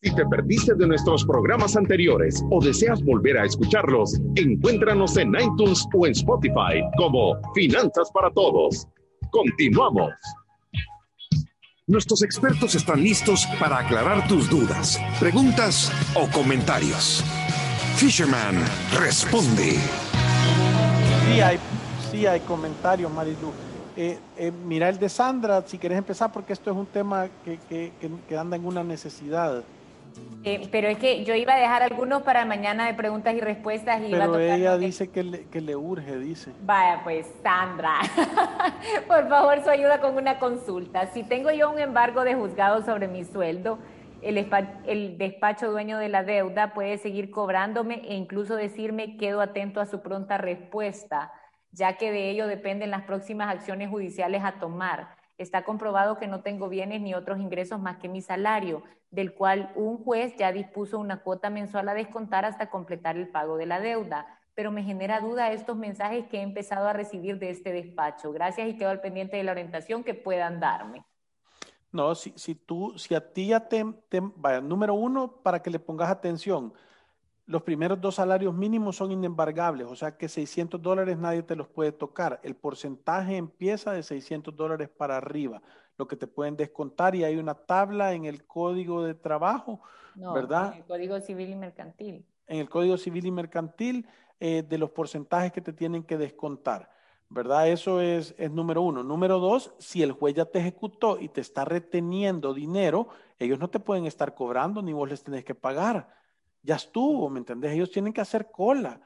Si 0.01 0.13
te 0.13 0.25
perdiste 0.25 0.75
de 0.75 0.85
nuestros 0.85 1.23
programas 1.23 1.77
anteriores 1.77 2.43
o 2.51 2.61
deseas 2.61 3.01
volver 3.05 3.37
a 3.37 3.45
escucharlos, 3.45 4.19
encuéntranos 4.35 5.15
en 5.15 5.29
iTunes 5.29 5.87
o 5.93 6.05
en 6.05 6.11
Spotify 6.11 6.83
como 6.97 7.39
Finanzas 7.55 8.11
para 8.13 8.29
Todos. 8.31 8.85
Continuamos. 9.31 10.11
Nuestros 11.87 12.21
expertos 12.21 12.75
están 12.75 13.01
listos 13.01 13.47
para 13.61 13.77
aclarar 13.77 14.27
tus 14.27 14.49
dudas, 14.49 14.99
preguntas 15.21 15.89
o 16.15 16.29
comentarios. 16.31 17.23
Fisherman 17.95 18.63
responde. 18.99 19.77
Sí, 21.25 21.41
hay 21.41 21.59
sí 22.11 22.27
hay 22.27 22.41
comentarios, 22.41 23.11
Marilu. 23.11 23.51
Eh, 23.95 24.19
eh, 24.37 24.51
mira 24.65 24.89
el 24.89 24.99
de 24.99 25.09
Sandra, 25.09 25.61
si 25.65 25.77
quieres 25.77 25.97
empezar, 25.97 26.31
porque 26.31 26.53
esto 26.53 26.71
es 26.71 26.77
un 26.77 26.85
tema 26.85 27.27
que, 27.43 27.57
que, 27.69 27.91
que, 28.27 28.37
anda 28.37 28.55
en 28.55 28.65
una 28.65 28.83
necesidad. 28.83 29.63
Eh, 30.43 30.67
pero 30.71 30.89
es 30.89 30.97
que 30.97 31.23
yo 31.23 31.35
iba 31.35 31.53
a 31.53 31.57
dejar 31.57 31.83
algunos 31.83 32.21
para 32.23 32.43
mañana 32.45 32.85
de 32.85 32.93
preguntas 32.93 33.33
y 33.33 33.39
respuestas. 33.39 34.01
Y 34.01 34.11
pero 34.11 34.39
ella 34.39 34.77
dice 34.77 35.09
que 35.09 35.23
le, 35.23 35.43
que 35.45 35.61
le 35.61 35.75
urge, 35.75 36.17
dice. 36.17 36.51
Vaya, 36.63 37.01
pues 37.03 37.27
Sandra, 37.43 37.99
por 39.07 39.29
favor, 39.29 39.63
su 39.63 39.69
ayuda 39.69 40.01
con 40.01 40.17
una 40.17 40.39
consulta. 40.39 41.11
Si 41.13 41.23
tengo 41.23 41.51
yo 41.51 41.69
un 41.69 41.79
embargo 41.79 42.23
de 42.23 42.35
juzgado 42.35 42.83
sobre 42.83 43.07
mi 43.07 43.23
sueldo, 43.23 43.77
el, 44.21 44.37
el, 44.85 45.17
despacho 45.17 45.71
dueño 45.71 45.97
de 45.97 46.09
la 46.09 46.23
deuda 46.23 46.73
puede 46.73 46.97
seguir 46.97 47.31
cobrándome 47.31 48.01
e 48.07 48.15
incluso 48.15 48.55
decirme 48.55 49.17
quedo 49.17 49.41
atento 49.41 49.81
a 49.81 49.85
su 49.85 50.01
pronta 50.01 50.37
respuesta 50.37 51.31
ya 51.71 51.97
que 51.97 52.11
de 52.11 52.29
ello 52.29 52.47
dependen 52.47 52.91
las 52.91 53.03
próximas 53.03 53.53
acciones 53.53 53.89
judiciales 53.89 54.43
a 54.43 54.59
tomar. 54.59 55.15
Está 55.37 55.63
comprobado 55.63 56.17
que 56.17 56.27
no 56.27 56.41
tengo 56.41 56.69
bienes 56.69 57.01
ni 57.01 57.13
otros 57.13 57.39
ingresos 57.39 57.79
más 57.79 57.97
que 57.97 58.09
mi 58.09 58.21
salario, 58.21 58.83
del 59.09 59.33
cual 59.33 59.71
un 59.75 60.03
juez 60.03 60.35
ya 60.37 60.51
dispuso 60.51 60.99
una 60.99 61.21
cuota 61.23 61.49
mensual 61.49 61.89
a 61.89 61.93
descontar 61.93 62.45
hasta 62.45 62.69
completar 62.69 63.17
el 63.17 63.29
pago 63.29 63.57
de 63.57 63.65
la 63.65 63.79
deuda. 63.79 64.39
Pero 64.53 64.71
me 64.71 64.83
genera 64.83 65.21
duda 65.21 65.51
estos 65.51 65.77
mensajes 65.77 66.27
que 66.27 66.39
he 66.39 66.41
empezado 66.41 66.87
a 66.87 66.93
recibir 66.93 67.39
de 67.39 67.49
este 67.49 67.71
despacho. 67.71 68.31
Gracias 68.31 68.67
y 68.67 68.77
quedo 68.77 68.89
al 68.89 69.01
pendiente 69.01 69.37
de 69.37 69.43
la 69.43 69.53
orientación 69.53 70.03
que 70.03 70.13
puedan 70.13 70.59
darme. 70.59 71.03
No, 71.91 72.15
si, 72.15 72.33
si 72.35 72.55
tú, 72.55 72.93
si 72.97 73.13
a 73.15 73.33
ti 73.33 73.47
ya 73.47 73.67
te, 73.67 73.85
te 74.07 74.21
vaya, 74.35 74.61
número 74.61 74.93
uno, 74.93 75.31
para 75.43 75.61
que 75.61 75.69
le 75.69 75.79
pongas 75.79 76.09
atención, 76.09 76.73
los 77.51 77.63
primeros 77.63 77.99
dos 77.99 78.15
salarios 78.15 78.53
mínimos 78.53 78.95
son 78.95 79.11
inembargables, 79.11 79.87
o 79.87 79.95
sea 79.95 80.15
que 80.15 80.29
600 80.29 80.81
dólares 80.81 81.17
nadie 81.17 81.43
te 81.43 81.55
los 81.55 81.67
puede 81.67 81.91
tocar. 81.91 82.39
El 82.43 82.55
porcentaje 82.55 83.35
empieza 83.35 83.91
de 83.91 84.03
600 84.03 84.55
dólares 84.55 84.87
para 84.87 85.17
arriba, 85.17 85.61
lo 85.97 86.07
que 86.07 86.15
te 86.15 86.27
pueden 86.27 86.55
descontar 86.55 87.13
y 87.13 87.25
hay 87.25 87.35
una 87.35 87.53
tabla 87.53 88.13
en 88.13 88.23
el 88.23 88.45
código 88.45 89.03
de 89.03 89.15
trabajo, 89.15 89.81
¿verdad? 90.15 90.73
En 90.73 90.79
el 90.79 90.85
código 90.85 91.19
civil 91.19 91.49
y 91.49 91.55
mercantil. 91.55 92.25
En 92.47 92.59
el 92.59 92.69
código 92.69 92.97
civil 92.97 93.25
y 93.25 93.31
mercantil 93.31 94.07
eh, 94.39 94.63
de 94.67 94.77
los 94.77 94.91
porcentajes 94.91 95.51
que 95.51 95.61
te 95.61 95.73
tienen 95.73 96.03
que 96.03 96.17
descontar. 96.17 96.89
¿Verdad? 97.31 97.67
Eso 97.69 97.99
es, 97.99 98.35
es, 98.37 98.51
número 98.51 98.81
uno. 98.81 99.03
Número 99.03 99.39
dos, 99.39 99.73
si 99.79 100.03
el 100.03 100.11
juez 100.11 100.35
ya 100.35 100.45
te 100.45 100.59
ejecutó 100.59 101.19
y 101.19 101.29
te 101.29 101.41
está 101.41 101.65
reteniendo 101.65 102.53
dinero, 102.53 103.07
ellos 103.39 103.57
no 103.57 103.69
te 103.69 103.79
pueden 103.79 104.05
estar 104.05 104.35
cobrando 104.35 104.81
ni 104.81 104.93
vos 104.93 105.09
les 105.09 105.23
tenés 105.23 105.43
que 105.43 105.55
pagar 105.55 106.21
ya 106.63 106.75
estuvo, 106.75 107.29
¿me 107.29 107.39
entendés? 107.39 107.71
Ellos 107.73 107.91
tienen 107.91 108.13
que 108.13 108.21
hacer 108.21 108.51
cola. 108.51 108.99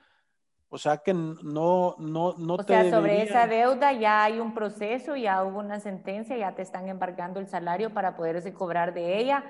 O 0.70 0.78
sea 0.78 0.98
que 0.98 1.14
no, 1.14 1.96
no, 2.00 2.36
no 2.38 2.56
o 2.56 2.64
sea, 2.64 2.90
sobre 2.90 3.22
esa 3.22 3.48
deuda 3.48 3.94
ya 3.94 4.24
hay 4.24 4.40
un 4.40 4.54
proceso, 4.54 5.16
ya 5.16 5.44
hubo 5.44 5.60
una 5.60 5.80
sentencia, 5.80 6.36
ya 6.36 6.54
te 6.54 6.64
están 6.64 6.90
embargando 6.90 7.40
el 7.40 7.48
salario 7.48 7.94
para 7.94 8.18
poderse 8.18 8.54
cobrar 8.54 8.94
de 8.94 9.20
ella, 9.20 9.44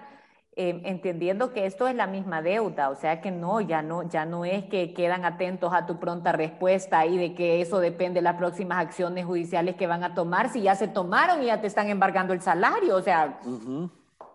eh, 0.57 0.81
entendiendo 0.85 1.51
que 1.51 1.65
esto 1.65 1.85
es 1.85 1.95
la 1.95 2.07
misma 2.07 2.41
deuda, 2.41 2.89
o 2.89 2.95
sea 2.95 3.19
que 3.19 3.29
no, 3.29 3.59
ya 3.59 3.81
no, 3.81 4.03
ya 4.07 4.23
no 4.23 4.45
es 4.45 4.63
que 4.63 4.93
quedan 4.93 5.25
atentos 5.25 5.73
a 5.73 5.85
tu 5.85 5.99
pronta 5.99 6.31
respuesta 6.31 7.05
y 7.05 7.17
de 7.17 7.35
que 7.35 7.59
eso 7.59 7.79
depende 7.79 8.19
de 8.19 8.21
las 8.21 8.37
próximas 8.37 8.77
acciones 8.77 9.25
judiciales 9.25 9.75
que 9.75 9.85
van 9.85 10.05
a 10.05 10.13
tomar, 10.13 10.47
si 10.49 10.61
ya 10.61 10.75
se 10.75 10.87
tomaron 10.87 11.43
y 11.43 11.47
ya 11.47 11.59
te 11.59 11.67
están 11.67 11.89
embargando 11.89 12.31
el 12.31 12.39
salario, 12.39 12.95
o 12.95 13.01
sea, 13.01 13.37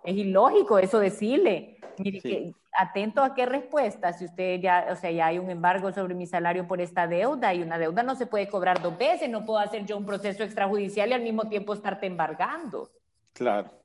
es 0.04 0.14
ilógico 0.14 0.78
eso 0.78 0.98
decirle. 0.98 1.78
Mire, 1.96 2.20
que, 2.20 2.54
atento 2.78 3.22
a 3.22 3.34
qué 3.34 3.46
respuesta, 3.46 4.12
si 4.12 4.26
usted 4.26 4.60
ya, 4.60 4.88
o 4.90 4.96
sea, 4.96 5.10
ya 5.10 5.26
hay 5.26 5.38
un 5.38 5.48
embargo 5.48 5.90
sobre 5.90 6.14
mi 6.14 6.26
salario 6.26 6.68
por 6.68 6.82
esta 6.82 7.06
deuda 7.06 7.54
y 7.54 7.62
una 7.62 7.78
deuda 7.78 8.02
no 8.02 8.14
se 8.14 8.26
puede 8.26 8.46
cobrar 8.46 8.82
dos 8.82 8.98
veces, 8.98 9.30
no 9.30 9.46
puedo 9.46 9.58
hacer 9.58 9.86
yo 9.86 9.96
un 9.96 10.04
proceso 10.04 10.44
extrajudicial 10.44 11.08
y 11.08 11.12
al 11.14 11.22
mismo 11.22 11.48
tiempo 11.48 11.72
estarte 11.72 12.06
embargando. 12.06 12.90
Claro. 13.32 13.79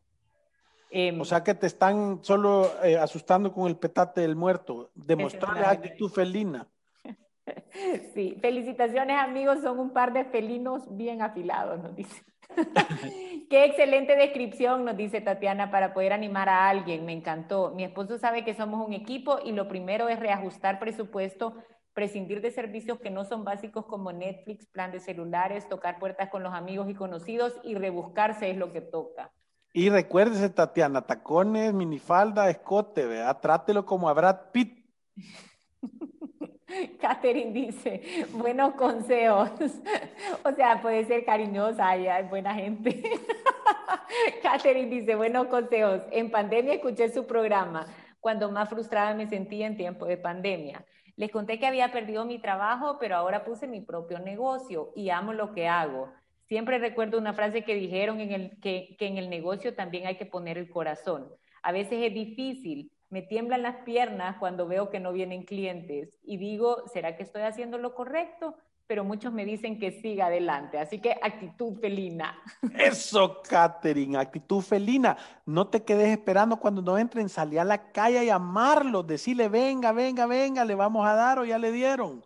Em, 0.89 1.19
o 1.19 1.25
sea 1.25 1.43
que 1.43 1.53
te 1.53 1.67
están 1.67 2.23
solo 2.23 2.71
eh, 2.83 2.97
asustando 2.97 3.51
con 3.51 3.67
el 3.67 3.77
petate 3.77 4.21
del 4.21 4.35
muerto, 4.35 4.91
demostrarle 4.95 5.65
actitud 5.65 6.09
felina. 6.09 6.67
Sí, 8.15 8.37
felicitaciones 8.41 9.17
amigos, 9.19 9.59
son 9.61 9.77
un 9.77 9.91
par 9.91 10.13
de 10.13 10.25
felinos 10.25 10.83
bien 10.95 11.21
afilados, 11.21 11.79
nos 11.79 11.95
dice. 11.95 12.23
Qué 13.49 13.65
excelente 13.65 14.15
descripción, 14.15 14.85
nos 14.85 14.97
dice 14.97 15.21
Tatiana, 15.21 15.69
para 15.69 15.93
poder 15.93 16.13
animar 16.13 16.49
a 16.49 16.69
alguien. 16.69 17.05
Me 17.05 17.13
encantó. 17.13 17.71
Mi 17.75 17.83
esposo 17.83 18.17
sabe 18.17 18.43
que 18.43 18.55
somos 18.55 18.85
un 18.85 18.93
equipo 18.93 19.39
y 19.43 19.51
lo 19.51 19.67
primero 19.67 20.09
es 20.09 20.19
reajustar 20.19 20.79
presupuesto, 20.79 21.55
prescindir 21.93 22.41
de 22.41 22.51
servicios 22.51 22.99
que 22.99 23.11
no 23.11 23.25
son 23.25 23.43
básicos 23.43 23.85
como 23.85 24.11
Netflix, 24.11 24.65
plan 24.67 24.91
de 24.91 24.99
celulares, 24.99 25.69
tocar 25.69 25.99
puertas 25.99 26.29
con 26.29 26.43
los 26.43 26.53
amigos 26.53 26.89
y 26.89 26.95
conocidos 26.95 27.53
y 27.63 27.75
rebuscarse 27.75 28.49
es 28.49 28.57
lo 28.57 28.71
que 28.71 28.81
toca. 28.81 29.31
Y 29.77 29.89
recuérdese, 29.89 30.49
Tatiana, 30.49 31.01
tacones, 31.01 31.73
minifalda, 31.73 32.49
escote, 32.49 33.05
vea, 33.05 33.33
trátelo 33.41 33.85
como 33.85 34.07
a 34.07 34.13
Brad 34.13 34.51
Pitt. 34.53 34.87
Catherine 37.01 37.51
dice, 37.51 38.01
buenos 38.31 38.75
consejos. 38.75 39.51
o 40.45 40.51
sea, 40.53 40.81
puede 40.81 41.03
ser 41.03 41.25
cariñosa, 41.25 41.97
y 41.97 42.07
es 42.07 42.29
buena 42.29 42.55
gente. 42.55 43.03
Catherine 44.41 44.89
dice, 44.89 45.13
buenos 45.15 45.47
consejos. 45.47 46.03
En 46.09 46.31
pandemia 46.31 46.75
escuché 46.75 47.11
su 47.13 47.27
programa 47.27 47.85
cuando 48.21 48.49
más 48.49 48.69
frustrada 48.69 49.13
me 49.13 49.27
sentía 49.27 49.67
en 49.67 49.75
tiempo 49.75 50.05
de 50.05 50.15
pandemia. 50.15 50.85
Les 51.17 51.31
conté 51.31 51.59
que 51.59 51.67
había 51.67 51.91
perdido 51.91 52.23
mi 52.23 52.39
trabajo, 52.39 52.95
pero 52.97 53.17
ahora 53.17 53.43
puse 53.43 53.67
mi 53.67 53.81
propio 53.81 54.19
negocio 54.19 54.93
y 54.95 55.09
amo 55.09 55.33
lo 55.33 55.51
que 55.51 55.67
hago. 55.67 56.13
Siempre 56.47 56.77
recuerdo 56.77 57.17
una 57.17 57.33
frase 57.33 57.63
que 57.63 57.75
dijeron 57.75 58.19
en 58.19 58.31
el, 58.31 58.59
que, 58.59 58.95
en 58.99 59.17
el 59.17 59.29
negocio 59.29 59.73
también 59.73 60.05
hay 60.05 60.17
que 60.17 60.27
poner 60.27 60.57
el 60.57 60.69
corazón. 60.69 61.27
A 61.63 61.71
veces 61.71 62.03
es 62.03 62.13
difícil, 62.13 62.91
me 63.09 63.23
tiemblan 63.23 63.63
las 63.63 63.77
piernas 63.77 64.37
cuando 64.37 64.67
veo 64.67 64.91
que 64.91 64.99
no 64.99 65.11
vienen 65.11 65.43
clientes 65.43 66.09
y 66.23 66.37
digo, 66.37 66.87
¿será 66.93 67.17
que 67.17 67.23
estoy 67.23 67.41
haciendo 67.41 67.79
lo 67.79 67.95
correcto? 67.95 68.55
Pero 68.87 69.03
muchos 69.03 69.33
me 69.33 69.45
dicen 69.45 69.79
que 69.79 69.99
siga 69.99 70.27
adelante. 70.27 70.77
Así 70.77 70.99
que 70.99 71.15
actitud 71.19 71.79
felina. 71.79 72.37
Eso, 72.77 73.41
Katherine, 73.41 74.15
actitud 74.15 74.61
felina. 74.61 75.17
No 75.47 75.67
te 75.67 75.83
quedes 75.83 76.09
esperando 76.09 76.57
cuando 76.57 76.83
no 76.83 76.95
entren, 76.95 77.27
salí 77.27 77.57
a 77.57 77.63
la 77.63 77.91
calle 77.91 78.19
a 78.19 78.23
llamarlos, 78.23 79.07
decirle, 79.07 79.49
venga, 79.49 79.91
venga, 79.91 80.27
venga, 80.27 80.63
le 80.63 80.75
vamos 80.75 81.07
a 81.07 81.15
dar 81.15 81.39
o 81.39 81.45
ya 81.45 81.57
le 81.57 81.71
dieron. 81.71 82.21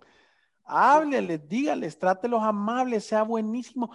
Hábleles, 0.70 1.49
dígales, 1.49 1.97
trátelos 1.97 2.43
amables, 2.43 3.05
sea 3.05 3.24
buenísimo. 3.24 3.91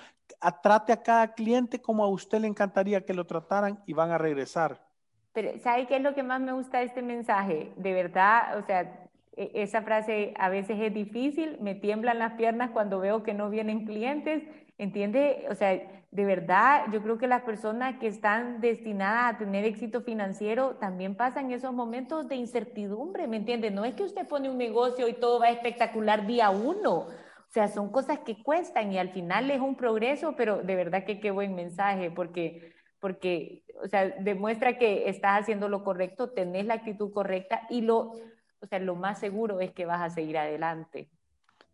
Trate 0.62 0.92
a 0.92 1.02
cada 1.02 1.32
cliente 1.32 1.80
como 1.80 2.04
a 2.04 2.08
usted 2.08 2.40
le 2.40 2.48
encantaría 2.48 3.04
que 3.04 3.14
lo 3.14 3.24
trataran 3.24 3.82
y 3.86 3.92
van 3.92 4.10
a 4.10 4.18
regresar. 4.18 4.84
Pero, 5.32 5.58
¿sabe 5.60 5.86
qué 5.86 5.96
es 5.96 6.02
lo 6.02 6.14
que 6.14 6.22
más 6.22 6.40
me 6.40 6.52
gusta 6.52 6.78
de 6.78 6.86
este 6.86 7.02
mensaje? 7.02 7.72
De 7.76 7.92
verdad, 7.92 8.58
o 8.58 8.66
sea, 8.66 9.08
e, 9.36 9.50
esa 9.54 9.82
frase 9.82 10.34
a 10.36 10.48
veces 10.48 10.78
es 10.80 10.92
difícil, 10.92 11.58
me 11.60 11.74
tiemblan 11.74 12.18
las 12.18 12.34
piernas 12.34 12.70
cuando 12.70 12.98
veo 12.98 13.22
que 13.22 13.34
no 13.34 13.50
vienen 13.50 13.84
clientes, 13.84 14.42
¿entiende? 14.78 15.46
O 15.50 15.54
sea, 15.54 15.80
de 16.14 16.24
verdad, 16.24 16.84
yo 16.92 17.02
creo 17.02 17.18
que 17.18 17.26
las 17.26 17.42
personas 17.42 17.98
que 17.98 18.06
están 18.06 18.60
destinadas 18.60 19.34
a 19.34 19.38
tener 19.38 19.64
éxito 19.64 20.00
financiero 20.02 20.76
también 20.76 21.16
pasan 21.16 21.50
esos 21.50 21.72
momentos 21.72 22.28
de 22.28 22.36
incertidumbre, 22.36 23.26
¿me 23.26 23.38
entiende? 23.38 23.72
No 23.72 23.84
es 23.84 23.96
que 23.96 24.04
usted 24.04 24.24
pone 24.28 24.48
un 24.48 24.56
negocio 24.56 25.08
y 25.08 25.14
todo 25.14 25.40
va 25.40 25.50
espectacular 25.50 26.24
día 26.24 26.50
uno. 26.50 26.98
O 26.98 27.50
sea, 27.50 27.66
son 27.66 27.90
cosas 27.90 28.20
que 28.20 28.40
cuestan 28.44 28.92
y 28.92 28.98
al 28.98 29.10
final 29.10 29.50
es 29.50 29.60
un 29.60 29.74
progreso, 29.74 30.36
pero 30.36 30.58
de 30.58 30.76
verdad 30.76 31.04
que 31.04 31.18
qué 31.18 31.32
buen 31.32 31.56
mensaje, 31.56 32.12
porque 32.12 32.72
porque, 33.00 33.64
o 33.82 33.88
sea, 33.88 34.08
demuestra 34.20 34.78
que 34.78 35.10
estás 35.10 35.42
haciendo 35.42 35.68
lo 35.68 35.82
correcto, 35.82 36.30
tenés 36.30 36.64
la 36.64 36.74
actitud 36.74 37.12
correcta 37.12 37.66
y 37.68 37.82
lo, 37.82 38.12
o 38.60 38.66
sea, 38.66 38.78
lo 38.78 38.94
más 38.94 39.18
seguro 39.18 39.58
es 39.58 39.72
que 39.72 39.84
vas 39.84 40.00
a 40.00 40.10
seguir 40.10 40.38
adelante. 40.38 41.10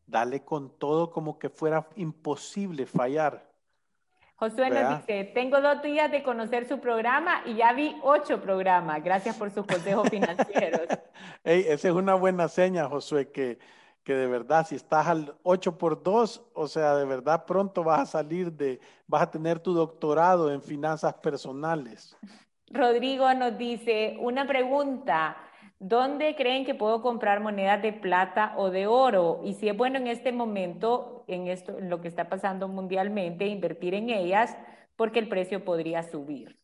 Dale 0.07 0.45
con 0.45 0.78
todo 0.78 1.11
como 1.11 1.38
que 1.38 1.51
fuera 1.51 1.86
imposible 1.95 2.86
fallar. 2.86 3.49
Josué 4.41 4.70
nos 4.70 5.01
dice, 5.01 5.24
tengo 5.34 5.61
dos 5.61 5.82
días 5.82 6.11
de 6.11 6.22
conocer 6.22 6.66
su 6.66 6.80
programa 6.80 7.43
y 7.45 7.57
ya 7.57 7.74
vi 7.74 7.95
ocho 8.03 8.41
programas. 8.41 9.05
Gracias 9.05 9.36
por 9.36 9.51
sus 9.51 9.66
consejos 9.66 10.09
financieros. 10.09 10.80
esa 11.45 11.88
es 11.88 11.95
una 11.95 12.14
buena 12.14 12.49
seña, 12.49 12.88
Josué, 12.88 13.30
que, 13.30 13.59
que 14.03 14.14
de 14.14 14.26
verdad, 14.26 14.66
si 14.66 14.76
estás 14.76 15.09
al 15.09 15.34
8 15.43 15.76
por 15.76 16.03
2, 16.03 16.43
o 16.55 16.68
sea, 16.68 16.97
de 16.97 17.05
verdad 17.05 17.45
pronto 17.45 17.84
vas 17.84 18.01
a 18.01 18.07
salir 18.07 18.51
de, 18.51 18.80
vas 19.07 19.20
a 19.20 19.30
tener 19.30 19.59
tu 19.59 19.74
doctorado 19.74 20.51
en 20.51 20.62
finanzas 20.62 21.12
personales. 21.12 22.16
Rodrigo 22.70 23.34
nos 23.34 23.59
dice, 23.59 24.16
una 24.20 24.47
pregunta, 24.47 25.36
¿dónde 25.81 26.37
creen 26.37 26.64
que 26.64 26.74
puedo 26.74 27.03
comprar 27.03 27.41
monedas 27.41 27.83
de 27.83 27.93
plata 27.93 28.55
o 28.57 28.70
de 28.70 28.87
oro? 28.87 29.41
Y 29.43 29.55
si 29.55 29.68
es 29.68 29.76
bueno 29.76 29.97
en 29.97 30.07
este 30.07 30.31
momento, 30.31 31.24
en 31.26 31.49
esto, 31.49 31.81
lo 31.81 32.01
que 32.01 32.09
está 32.09 32.28
pasando 32.28 32.68
mundialmente, 32.68 33.47
invertir 33.47 33.95
en 33.95 34.11
ellas, 34.11 34.57
porque 34.95 35.18
el 35.18 35.28
precio 35.28 35.64
podría 35.64 36.03
subir. 36.03 36.61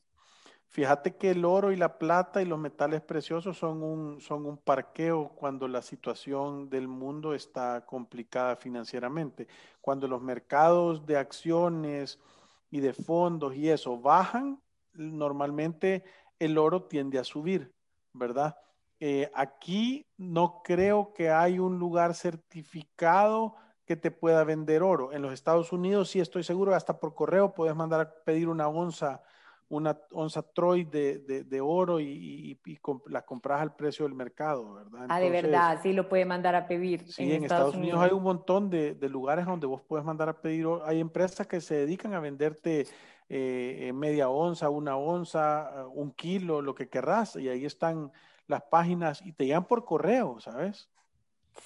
Fíjate 0.69 1.17
que 1.17 1.31
el 1.31 1.45
oro 1.47 1.73
y 1.73 1.77
la 1.77 1.97
plata 1.97 2.43
y 2.43 2.45
los 2.45 2.59
metales 2.59 3.01
preciosos 3.01 3.57
son 3.57 3.83
un, 3.83 4.21
son 4.21 4.45
un 4.45 4.59
parqueo 4.59 5.31
cuando 5.31 5.67
la 5.69 5.81
situación 5.81 6.69
del 6.69 6.87
mundo 6.87 7.33
está 7.33 7.87
complicada 7.87 8.57
financieramente. 8.57 9.49
Cuando 9.81 10.07
los 10.07 10.21
mercados 10.21 11.07
de 11.07 11.17
acciones 11.17 12.21
y 12.71 12.81
de 12.81 12.93
fondos 12.93 13.57
y 13.57 13.71
eso 13.71 13.99
bajan, 13.99 14.61
normalmente 14.93 16.05
el 16.39 16.59
oro 16.59 16.83
tiende 16.83 17.19
a 17.19 17.25
subir, 17.25 17.73
¿verdad? 18.13 18.57
Eh, 19.01 19.31
aquí 19.35 20.07
no 20.17 20.63
creo 20.65 21.13
que 21.13 21.31
hay 21.31 21.59
un 21.59 21.79
lugar 21.79 22.15
certificado 22.15 23.57
que 23.85 23.97
te 23.97 24.11
pueda 24.11 24.43
vender 24.45 24.83
oro. 24.83 25.13
En 25.13 25.23
los 25.23 25.33
Estados 25.33 25.73
Unidos 25.73 26.11
sí 26.11 26.21
estoy 26.21 26.43
seguro, 26.43 26.75
hasta 26.75 26.99
por 26.99 27.15
correo 27.15 27.55
puedes 27.55 27.77
mandar 27.77 28.01
a 28.01 28.25
pedir 28.25 28.49
una 28.49 28.69
onza 28.69 29.23
una 29.69 29.99
onza 30.13 30.43
Troy 30.43 30.85
de, 30.85 31.19
de, 31.19 31.61
oro 31.61 31.99
y, 31.99 32.59
y, 32.65 32.79
la 33.07 33.23
compras 33.23 33.61
al 33.61 33.75
precio 33.75 34.05
del 34.05 34.15
mercado, 34.15 34.75
¿verdad? 34.75 35.07
ah, 35.09 35.19
de 35.19 35.31
verdad, 35.31 35.81
sí 35.83 35.93
lo 35.93 36.09
puede 36.09 36.25
mandar 36.25 36.55
a 36.55 36.69
pedir. 36.69 37.11
Sí, 37.11 37.33
en, 37.33 37.43
Estados, 37.43 37.75
Unidos. 37.75 38.01
hay 38.01 38.13
un 38.13 38.23
montón 38.23 38.71
de, 38.71 38.95
de, 38.95 39.09
lugares 39.09 39.45
donde 39.45 39.67
vos 39.67 39.83
puedes 39.83 40.07
mandar 40.07 40.29
a 40.29 40.41
pedir. 40.41 40.67
Hay 40.85 41.01
empresas 41.01 41.47
que 41.49 41.61
se 41.61 41.75
dedican 41.75 42.15
a 42.15 42.21
venderte 42.21 42.87
eh, 43.29 43.93
media 43.93 44.29
onza, 44.29 44.71
una 44.71 44.97
onza, 44.97 45.87
un 45.93 46.13
kilo, 46.13 46.63
lo 46.63 46.75
que 46.75 46.89
querrás, 46.89 47.35
y 47.35 47.49
ahí 47.49 47.65
están 47.65 48.13
las 48.47 48.63
páginas 48.63 49.23
y 49.25 49.33
te 49.33 49.47
llegan 49.47 49.67
por 49.67 49.85
correo, 49.85 50.39
¿sabes? 50.41 50.91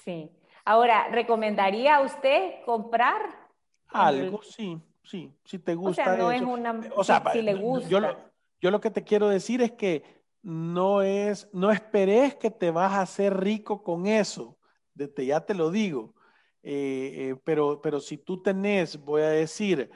Sí. 0.03 0.31
Ahora, 0.65 1.09
¿recomendaría 1.09 1.97
a 1.97 2.01
usted 2.01 2.63
comprar? 2.65 3.21
Algo, 3.87 4.41
sí 4.41 4.81
sí, 5.03 5.33
si 5.43 5.59
te 5.59 5.75
gusta. 5.75 6.01
O 6.01 6.05
sea, 6.05 6.17
no 6.17 6.31
es 6.31 6.41
una. 6.41 6.79
O 6.95 7.03
sea, 7.03 7.23
si, 7.31 7.41
le 7.41 7.55
gusta. 7.55 7.89
Yo 7.89 7.99
lo, 7.99 8.17
yo 8.59 8.71
lo 8.71 8.81
que 8.81 8.91
te 8.91 9.03
quiero 9.03 9.29
decir 9.29 9.61
es 9.61 9.71
que 9.73 10.03
no 10.41 11.01
es, 11.01 11.49
no 11.53 11.71
esperes 11.71 12.35
que 12.35 12.51
te 12.51 12.71
vas 12.71 12.93
a 12.93 13.01
hacer 13.01 13.37
rico 13.37 13.83
con 13.83 14.07
eso. 14.07 14.57
Desde 14.93 15.25
ya 15.25 15.41
te 15.41 15.53
lo 15.53 15.71
digo. 15.71 16.15
Eh, 16.63 17.31
eh, 17.31 17.35
pero, 17.43 17.81
pero 17.81 17.99
si 17.99 18.17
tú 18.17 18.41
tenés, 18.41 19.03
voy 19.03 19.23
a 19.23 19.29
decir, 19.29 19.89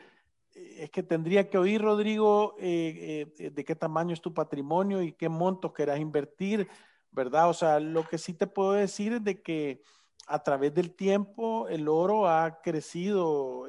es 0.55 0.89
que 0.89 1.03
tendría 1.03 1.49
que 1.49 1.57
oír, 1.57 1.81
Rodrigo, 1.81 2.55
de 2.57 3.63
qué 3.67 3.75
tamaño 3.75 4.13
es 4.13 4.21
tu 4.21 4.33
patrimonio 4.33 5.01
y 5.01 5.11
qué 5.11 5.29
montos 5.29 5.73
querás 5.73 5.99
invertir, 5.99 6.67
¿verdad? 7.11 7.49
O 7.49 7.53
sea, 7.53 7.79
lo 7.79 8.07
que 8.07 8.17
sí 8.17 8.33
te 8.33 8.47
puedo 8.47 8.71
decir 8.71 9.13
es 9.13 9.23
de 9.23 9.41
que 9.41 9.81
a 10.27 10.41
través 10.41 10.73
del 10.73 10.95
tiempo 10.95 11.67
el 11.67 11.87
oro 11.87 12.27
ha 12.27 12.61
crecido 12.61 13.67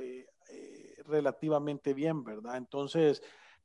relativamente 1.04 1.92
bien, 1.92 2.24
¿verdad? 2.24 2.56
Entonces, 2.56 3.22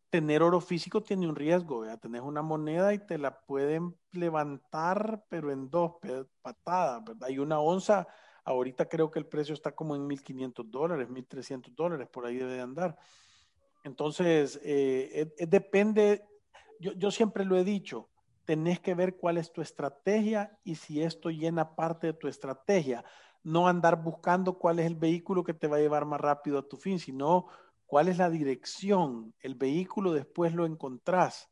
tener 0.09 0.43
oro 0.43 0.59
físico 0.59 1.01
tiene 1.01 1.27
un 1.27 1.35
riesgo, 1.35 1.79
¿verdad? 1.79 1.99
Tenés 1.99 2.21
una 2.21 2.41
moneda 2.41 2.93
y 2.93 2.99
te 2.99 3.17
la 3.17 3.39
pueden 3.39 3.97
levantar, 4.11 5.23
pero 5.29 5.51
en 5.51 5.69
dos 5.69 5.93
patadas, 6.41 7.03
¿verdad? 7.03 7.29
Y 7.29 7.39
una 7.39 7.59
onza, 7.59 8.07
ahorita 8.43 8.87
creo 8.87 9.11
que 9.11 9.19
el 9.19 9.27
precio 9.27 9.53
está 9.53 9.73
como 9.73 9.95
en 9.95 10.07
1.500 10.07 10.69
dólares, 10.69 11.09
1.300 11.09 11.75
dólares, 11.75 12.07
por 12.11 12.25
ahí 12.25 12.37
debe 12.37 12.53
de 12.53 12.61
andar. 12.61 12.97
Entonces, 13.83 14.59
eh, 14.63 15.33
depende, 15.47 16.23
yo, 16.79 16.93
yo 16.93 17.11
siempre 17.11 17.45
lo 17.45 17.57
he 17.57 17.63
dicho, 17.63 18.09
tenés 18.45 18.79
que 18.79 18.95
ver 18.95 19.17
cuál 19.17 19.37
es 19.37 19.51
tu 19.51 19.61
estrategia 19.61 20.57
y 20.63 20.75
si 20.75 21.01
esto 21.01 21.29
llena 21.29 21.75
parte 21.75 22.07
de 22.07 22.13
tu 22.13 22.27
estrategia 22.27 23.03
no 23.43 23.67
andar 23.67 24.01
buscando 24.01 24.57
cuál 24.57 24.79
es 24.79 24.85
el 24.85 24.95
vehículo 24.95 25.43
que 25.43 25.53
te 25.53 25.67
va 25.67 25.77
a 25.77 25.79
llevar 25.79 26.05
más 26.05 26.21
rápido 26.21 26.59
a 26.59 26.67
tu 26.67 26.77
fin, 26.77 26.99
sino 26.99 27.47
cuál 27.85 28.07
es 28.07 28.17
la 28.17 28.29
dirección. 28.29 29.33
El 29.39 29.55
vehículo 29.55 30.13
después 30.13 30.53
lo 30.53 30.65
encontrás, 30.65 31.49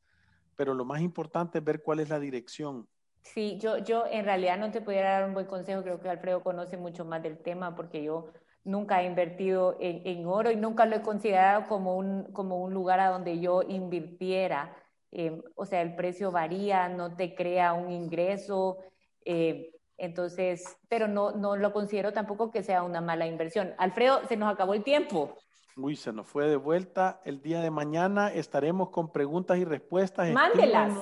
pero 0.56 0.74
lo 0.74 0.86
más 0.86 1.02
importante 1.02 1.60
es 1.60 1.64
ver 1.64 1.82
cuál 1.82 2.00
es 2.00 2.10
la 2.10 2.20
dirección. 2.20 2.88
Sí, 3.22 3.58
yo, 3.60 3.78
yo 3.78 4.06
en 4.10 4.26
realidad 4.26 4.58
no 4.58 4.72
te 4.72 4.82
pudiera 4.82 5.12
dar 5.12 5.26
un 5.28 5.34
buen 5.34 5.46
consejo, 5.46 5.84
creo 5.84 6.00
que 6.00 6.10
Alfredo 6.10 6.42
conoce 6.42 6.78
mucho 6.78 7.06
más 7.06 7.22
del 7.22 7.38
tema 7.38 7.76
porque 7.76 8.04
yo 8.04 8.28
nunca 8.64 9.02
he 9.02 9.06
invertido 9.06 9.78
en, 9.80 10.26
oro 10.26 10.52
y 10.52 10.56
nunca 10.56 10.86
lo 10.86 10.96
he 10.96 11.02
considerado 11.02 11.68
como 11.68 11.96
un, 11.98 12.32
como 12.34 12.62
un 12.62 12.74
lugar 12.74 13.00
a 13.00 13.10
donde 13.10 13.40
yo 13.40 13.62
invirtiera. 13.64 14.76
Eh, 15.12 15.42
o 15.56 15.66
sea, 15.66 15.82
el 15.82 15.96
precio 15.96 16.32
varía, 16.32 16.88
no 16.90 17.16
te 17.16 17.36
crea 17.36 17.74
un 17.74 17.92
ingreso. 17.92 18.78
Eh, 19.26 19.74
entonces, 19.98 20.78
pero 20.88 21.08
no, 21.08 21.32
no 21.32 21.56
lo 21.56 21.74
considero 21.74 22.14
tampoco 22.14 22.52
que 22.52 22.64
sea 22.64 22.84
una 22.84 23.02
mala 23.02 23.28
inversión. 23.28 23.74
Alfredo, 23.78 24.22
se 24.28 24.38
nos 24.38 24.52
acabó 24.52 24.74
el 24.74 24.84
tiempo. 24.84 25.38
Uy, 25.76 25.96
se 25.96 26.12
nos 26.12 26.28
fue 26.28 26.48
de 26.48 26.56
vuelta. 26.56 27.22
El 27.26 27.42
día 27.42 27.62
de 27.62 27.72
mañana 27.72 28.32
estaremos 28.34 28.90
con 28.90 29.12
preguntas 29.12 29.58
y 29.58 29.66
respuestas. 29.66 30.30
Mándelas. 30.32 30.94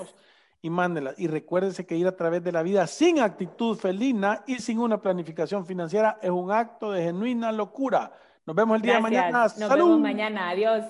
Y 0.61 0.69
mándelas. 0.69 1.17
Y 1.19 1.27
recuérdense 1.27 1.85
que 1.85 1.95
ir 1.95 2.07
a 2.07 2.15
través 2.15 2.43
de 2.43 2.51
la 2.51 2.63
vida 2.63 2.87
sin 2.87 3.19
actitud 3.19 3.77
felina 3.77 4.43
y 4.47 4.55
sin 4.55 4.79
una 4.79 4.99
planificación 4.99 5.65
financiera 5.65 6.17
es 6.21 6.31
un 6.31 6.51
acto 6.51 6.91
de 6.91 7.03
genuina 7.03 7.51
locura. 7.51 8.11
Nos 8.45 8.55
vemos 8.55 8.77
el 8.77 8.81
día 8.81 8.95
de 8.95 9.01
mañana. 9.01 9.43
Nos 9.43 9.69
vemos 9.69 9.99
mañana. 9.99 10.49
Adiós. 10.49 10.85